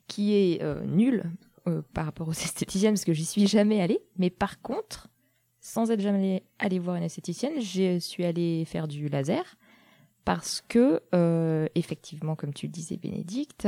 [0.07, 1.23] qui est nulle
[1.93, 3.99] par rapport aux esthéticiennes, parce que j'y suis jamais allée.
[4.17, 5.07] Mais par contre,
[5.59, 9.57] sans être jamais allée voir une esthéticienne, je suis allée faire du laser,
[10.25, 11.01] parce que,
[11.75, 13.67] effectivement, comme tu le disais, Bénédicte,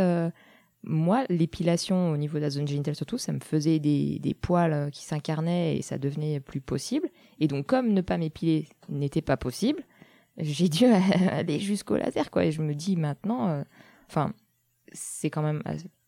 [0.84, 4.74] moi, l'épilation au niveau de la zone génitale surtout, ça me faisait des, des poils
[4.74, 7.10] euh, qui s'incarnaient et ça devenait plus possible.
[7.40, 9.84] Et donc, comme ne pas m'épiler n'était pas possible,
[10.38, 10.86] j'ai dû
[11.30, 12.46] aller jusqu'au laser, quoi.
[12.46, 13.64] Et je me dis maintenant, euh,
[14.10, 14.34] enfin,
[14.94, 15.62] c'est quand même,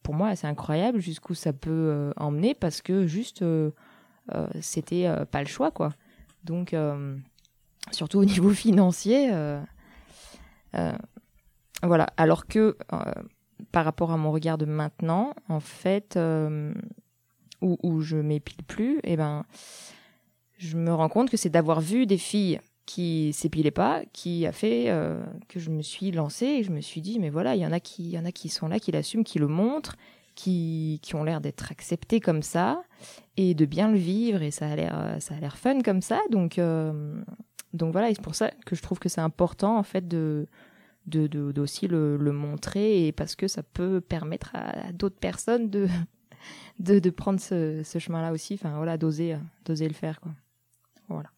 [0.03, 3.43] pour moi, assez incroyable jusqu'où ça peut euh, emmener parce que juste,
[4.61, 5.93] c'était pas le choix, quoi.
[6.43, 6.75] Donc,
[7.91, 9.31] surtout au niveau financier,
[11.83, 12.07] voilà.
[12.17, 12.77] Alors que
[13.71, 16.73] par rapport à mon regard de maintenant, en fait, euh,
[17.61, 19.45] où, où, je m'épile plus, et eh ben,
[20.57, 24.51] je me rends compte que c'est d'avoir vu des filles qui s'épilaient pas, qui a
[24.51, 27.61] fait euh, que je me suis lancée et je me suis dit mais voilà il
[27.61, 29.47] y en a qui il y en a qui sont là qui l'assument qui le
[29.47, 29.95] montrent
[30.35, 32.83] qui, qui ont l'air d'être acceptés comme ça
[33.37, 36.19] et de bien le vivre et ça a l'air ça a l'air fun comme ça
[36.29, 37.21] donc euh,
[37.73, 40.47] donc voilà et c'est pour ça que je trouve que c'est important en fait de
[41.07, 45.87] de d'aussi le, le, montrer et parce que ça peut permettre à, d'autres personnes de,
[46.79, 48.55] de, de prendre ce, ce chemin-là aussi.
[48.55, 50.31] Enfin voilà, d'oser d'oser le faire quoi.
[51.07, 51.29] Voilà.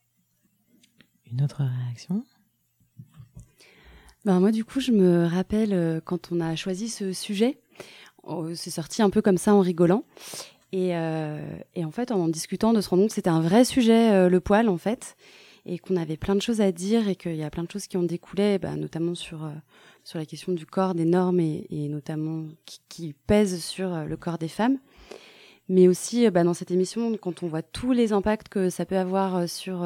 [1.32, 2.24] Une autre réaction?
[4.26, 7.60] Ben moi du coup je me rappelle euh, quand on a choisi ce sujet,
[8.24, 10.04] oh, c'est sorti un peu comme ça en rigolant.
[10.74, 11.40] Et, euh,
[11.76, 14.28] et en fait, en discutant, de se rendre compte que c'était un vrai sujet, euh,
[14.28, 15.16] le poil, en fait
[15.70, 17.88] et qu'on avait plein de choses à dire et qu'il y a plein de choses
[17.88, 19.52] qui ont découlé, bah, notamment sur
[20.06, 24.38] sur la question du corps, des normes et, notamment qui, qui, pèsent sur le corps
[24.38, 24.78] des femmes.
[25.70, 28.86] Mais aussi, euh, bah, dans cette émission, quand on voit tous les impacts que ça
[28.86, 29.86] peut avoir sur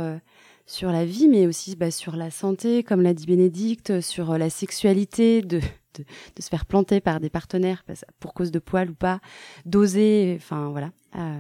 [0.68, 4.50] sur la vie, mais aussi bah, sur la santé, comme l'a dit Bénédicte, sur la
[4.50, 6.04] sexualité, de, de,
[6.36, 7.84] de, se faire planter par des partenaires
[8.20, 9.20] pour cause de poils ou pas,
[9.66, 10.92] d'oser, enfin voilà,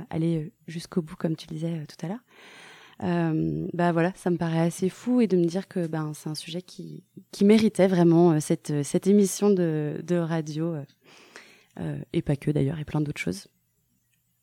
[0.09, 2.23] aller jusqu'au bout, comme tu le disais tout à l'heure
[3.03, 6.29] euh, bah voilà, ça me paraît assez fou et de me dire que ben c'est
[6.29, 10.83] un sujet qui, qui méritait vraiment euh, cette, cette émission de, de radio euh,
[11.79, 13.47] euh, et pas que d'ailleurs et plein d'autres choses.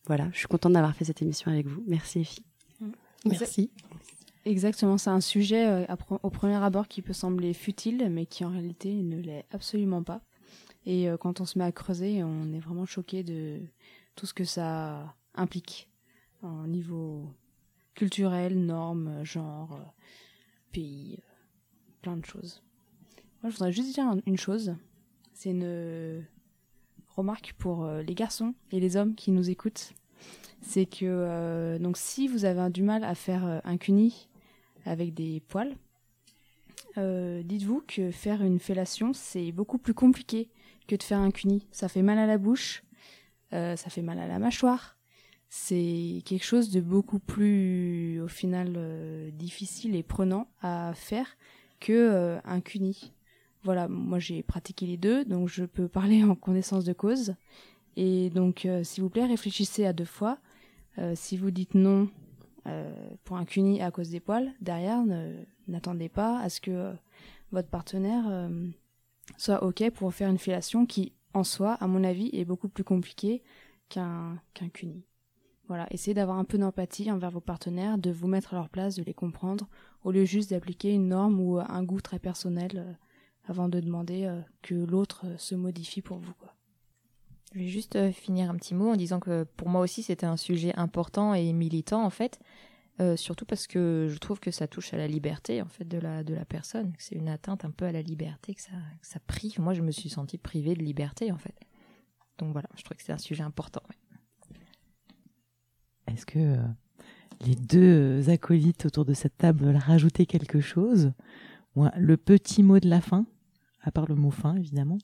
[0.09, 1.83] Voilà, je suis contente d'avoir fait cette émission avec vous.
[1.87, 2.43] Merci Effie.
[3.25, 3.71] Merci.
[4.45, 8.51] Exactement, c'est un sujet euh, au premier abord qui peut sembler futile, mais qui en
[8.51, 10.23] réalité ne l'est absolument pas.
[10.87, 13.61] Et quand on se met à creuser, on est vraiment choqué de
[14.17, 15.91] tout ce que ça implique
[16.43, 17.29] au niveau
[17.99, 19.85] culturelles, normes, genre, euh,
[20.73, 22.63] pays, euh, plein de choses.
[23.43, 24.77] Moi, je voudrais juste dire une chose.
[25.35, 26.21] C'est une euh,
[27.19, 29.93] remarque pour les garçons et les hommes qui nous écoutent.
[30.63, 34.29] C'est que donc si vous avez du mal à faire un cuni
[34.85, 35.75] avec des poils,
[36.97, 40.49] dites-vous que faire une fellation c'est beaucoup plus compliqué
[40.87, 41.67] que de faire un cuni.
[41.71, 42.83] Ça fait mal à la bouche,
[43.53, 44.99] ça fait mal à la mâchoire,
[45.51, 51.27] c'est quelque chose de beaucoup plus au final euh, difficile et prenant à faire
[51.81, 53.13] que euh, un cuni.
[53.65, 57.35] Voilà, moi j'ai pratiqué les deux, donc je peux parler en connaissance de cause.
[57.97, 60.39] Et donc, euh, s'il vous plaît, réfléchissez à deux fois.
[61.15, 62.09] si vous dites non
[63.25, 65.03] pour un cuni à cause des poils, derrière,
[65.69, 66.93] n'attendez pas à ce que
[67.51, 68.51] votre partenaire
[69.37, 72.85] soit ok pour faire une fellation qui, en soi, à mon avis, est beaucoup plus
[72.85, 73.43] compliquée
[73.89, 75.05] qu'un qu'un cuni.
[75.67, 78.95] Voilà, essayez d'avoir un peu d'empathie envers vos partenaires, de vous mettre à leur place,
[78.95, 79.69] de les comprendre,
[80.03, 82.93] au lieu juste d'appliquer une norme ou un goût très personnel euh,
[83.49, 86.33] avant de demander euh, que l'autre euh, se modifie pour vous.
[86.35, 86.55] Quoi.
[87.53, 90.37] Je vais juste finir un petit mot en disant que pour moi aussi c'était un
[90.37, 92.39] sujet important et militant en fait,
[93.17, 96.23] surtout parce que je trouve que ça touche à la liberté en fait de la
[96.23, 99.19] de la personne, c'est une atteinte un peu à la liberté que ça que ça
[99.27, 99.61] prive.
[99.61, 101.55] Moi je me suis sentie privée de liberté en fait.
[102.39, 103.83] Donc voilà, je trouve que c'est un sujet important.
[106.07, 106.57] Est-ce que euh,
[107.47, 111.13] les deux acolytes autour de cette table veulent rajouter quelque chose?
[111.77, 113.27] Ou le petit mot de la fin,
[113.83, 114.99] à part le mot fin, évidemment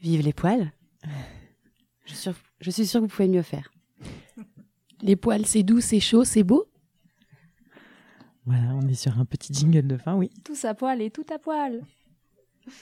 [0.00, 0.72] Vive les poils
[2.04, 3.70] je suis, sûre, je suis sûre que vous pouvez mieux faire.
[5.00, 6.68] Les poils, c'est doux, c'est chaud, c'est beau
[8.46, 10.30] Voilà, on est sur un petit jingle de fin, oui.
[10.44, 11.82] Tout à poil et tout à poil.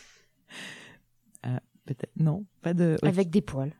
[1.44, 2.96] Euh, peut-être non, pas de.
[3.02, 3.72] Avec des poils.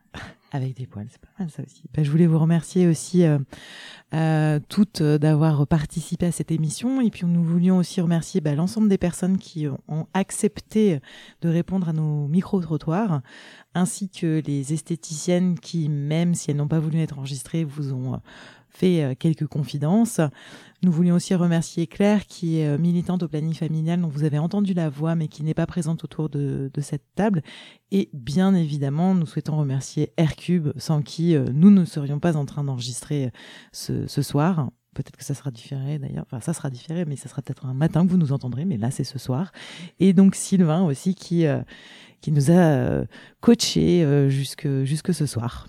[0.51, 1.83] Avec des poils, c'est pas mal ça aussi.
[1.93, 3.37] Ben, je voulais vous remercier aussi euh,
[4.13, 8.87] euh, toutes d'avoir participé à cette émission et puis nous voulions aussi remercier ben, l'ensemble
[8.87, 11.01] des personnes qui ont accepté
[11.41, 13.21] de répondre à nos micro-trottoirs
[13.73, 18.21] ainsi que les esthéticiennes qui, même si elles n'ont pas voulu être enregistrées, vous ont
[18.77, 20.21] fait euh, quelques confidences.
[20.83, 24.37] Nous voulions aussi remercier Claire, qui est euh, militante au planning familial, dont vous avez
[24.37, 27.41] entendu la voix, mais qui n'est pas présente autour de, cette table.
[27.91, 32.45] Et bien évidemment, nous souhaitons remercier Aircube, sans qui euh, nous ne serions pas en
[32.45, 33.31] train d'enregistrer
[33.71, 34.69] ce, soir.
[34.93, 36.25] Peut-être que ça sera différé d'ailleurs.
[36.27, 38.65] Enfin, ça sera différé, mais ça sera peut-être un matin que vous nous entendrez.
[38.65, 39.51] Mais là, c'est ce soir.
[39.99, 41.45] Et donc Sylvain aussi qui
[42.19, 43.03] qui nous a
[43.39, 45.67] coaché jusque jusque ce soir.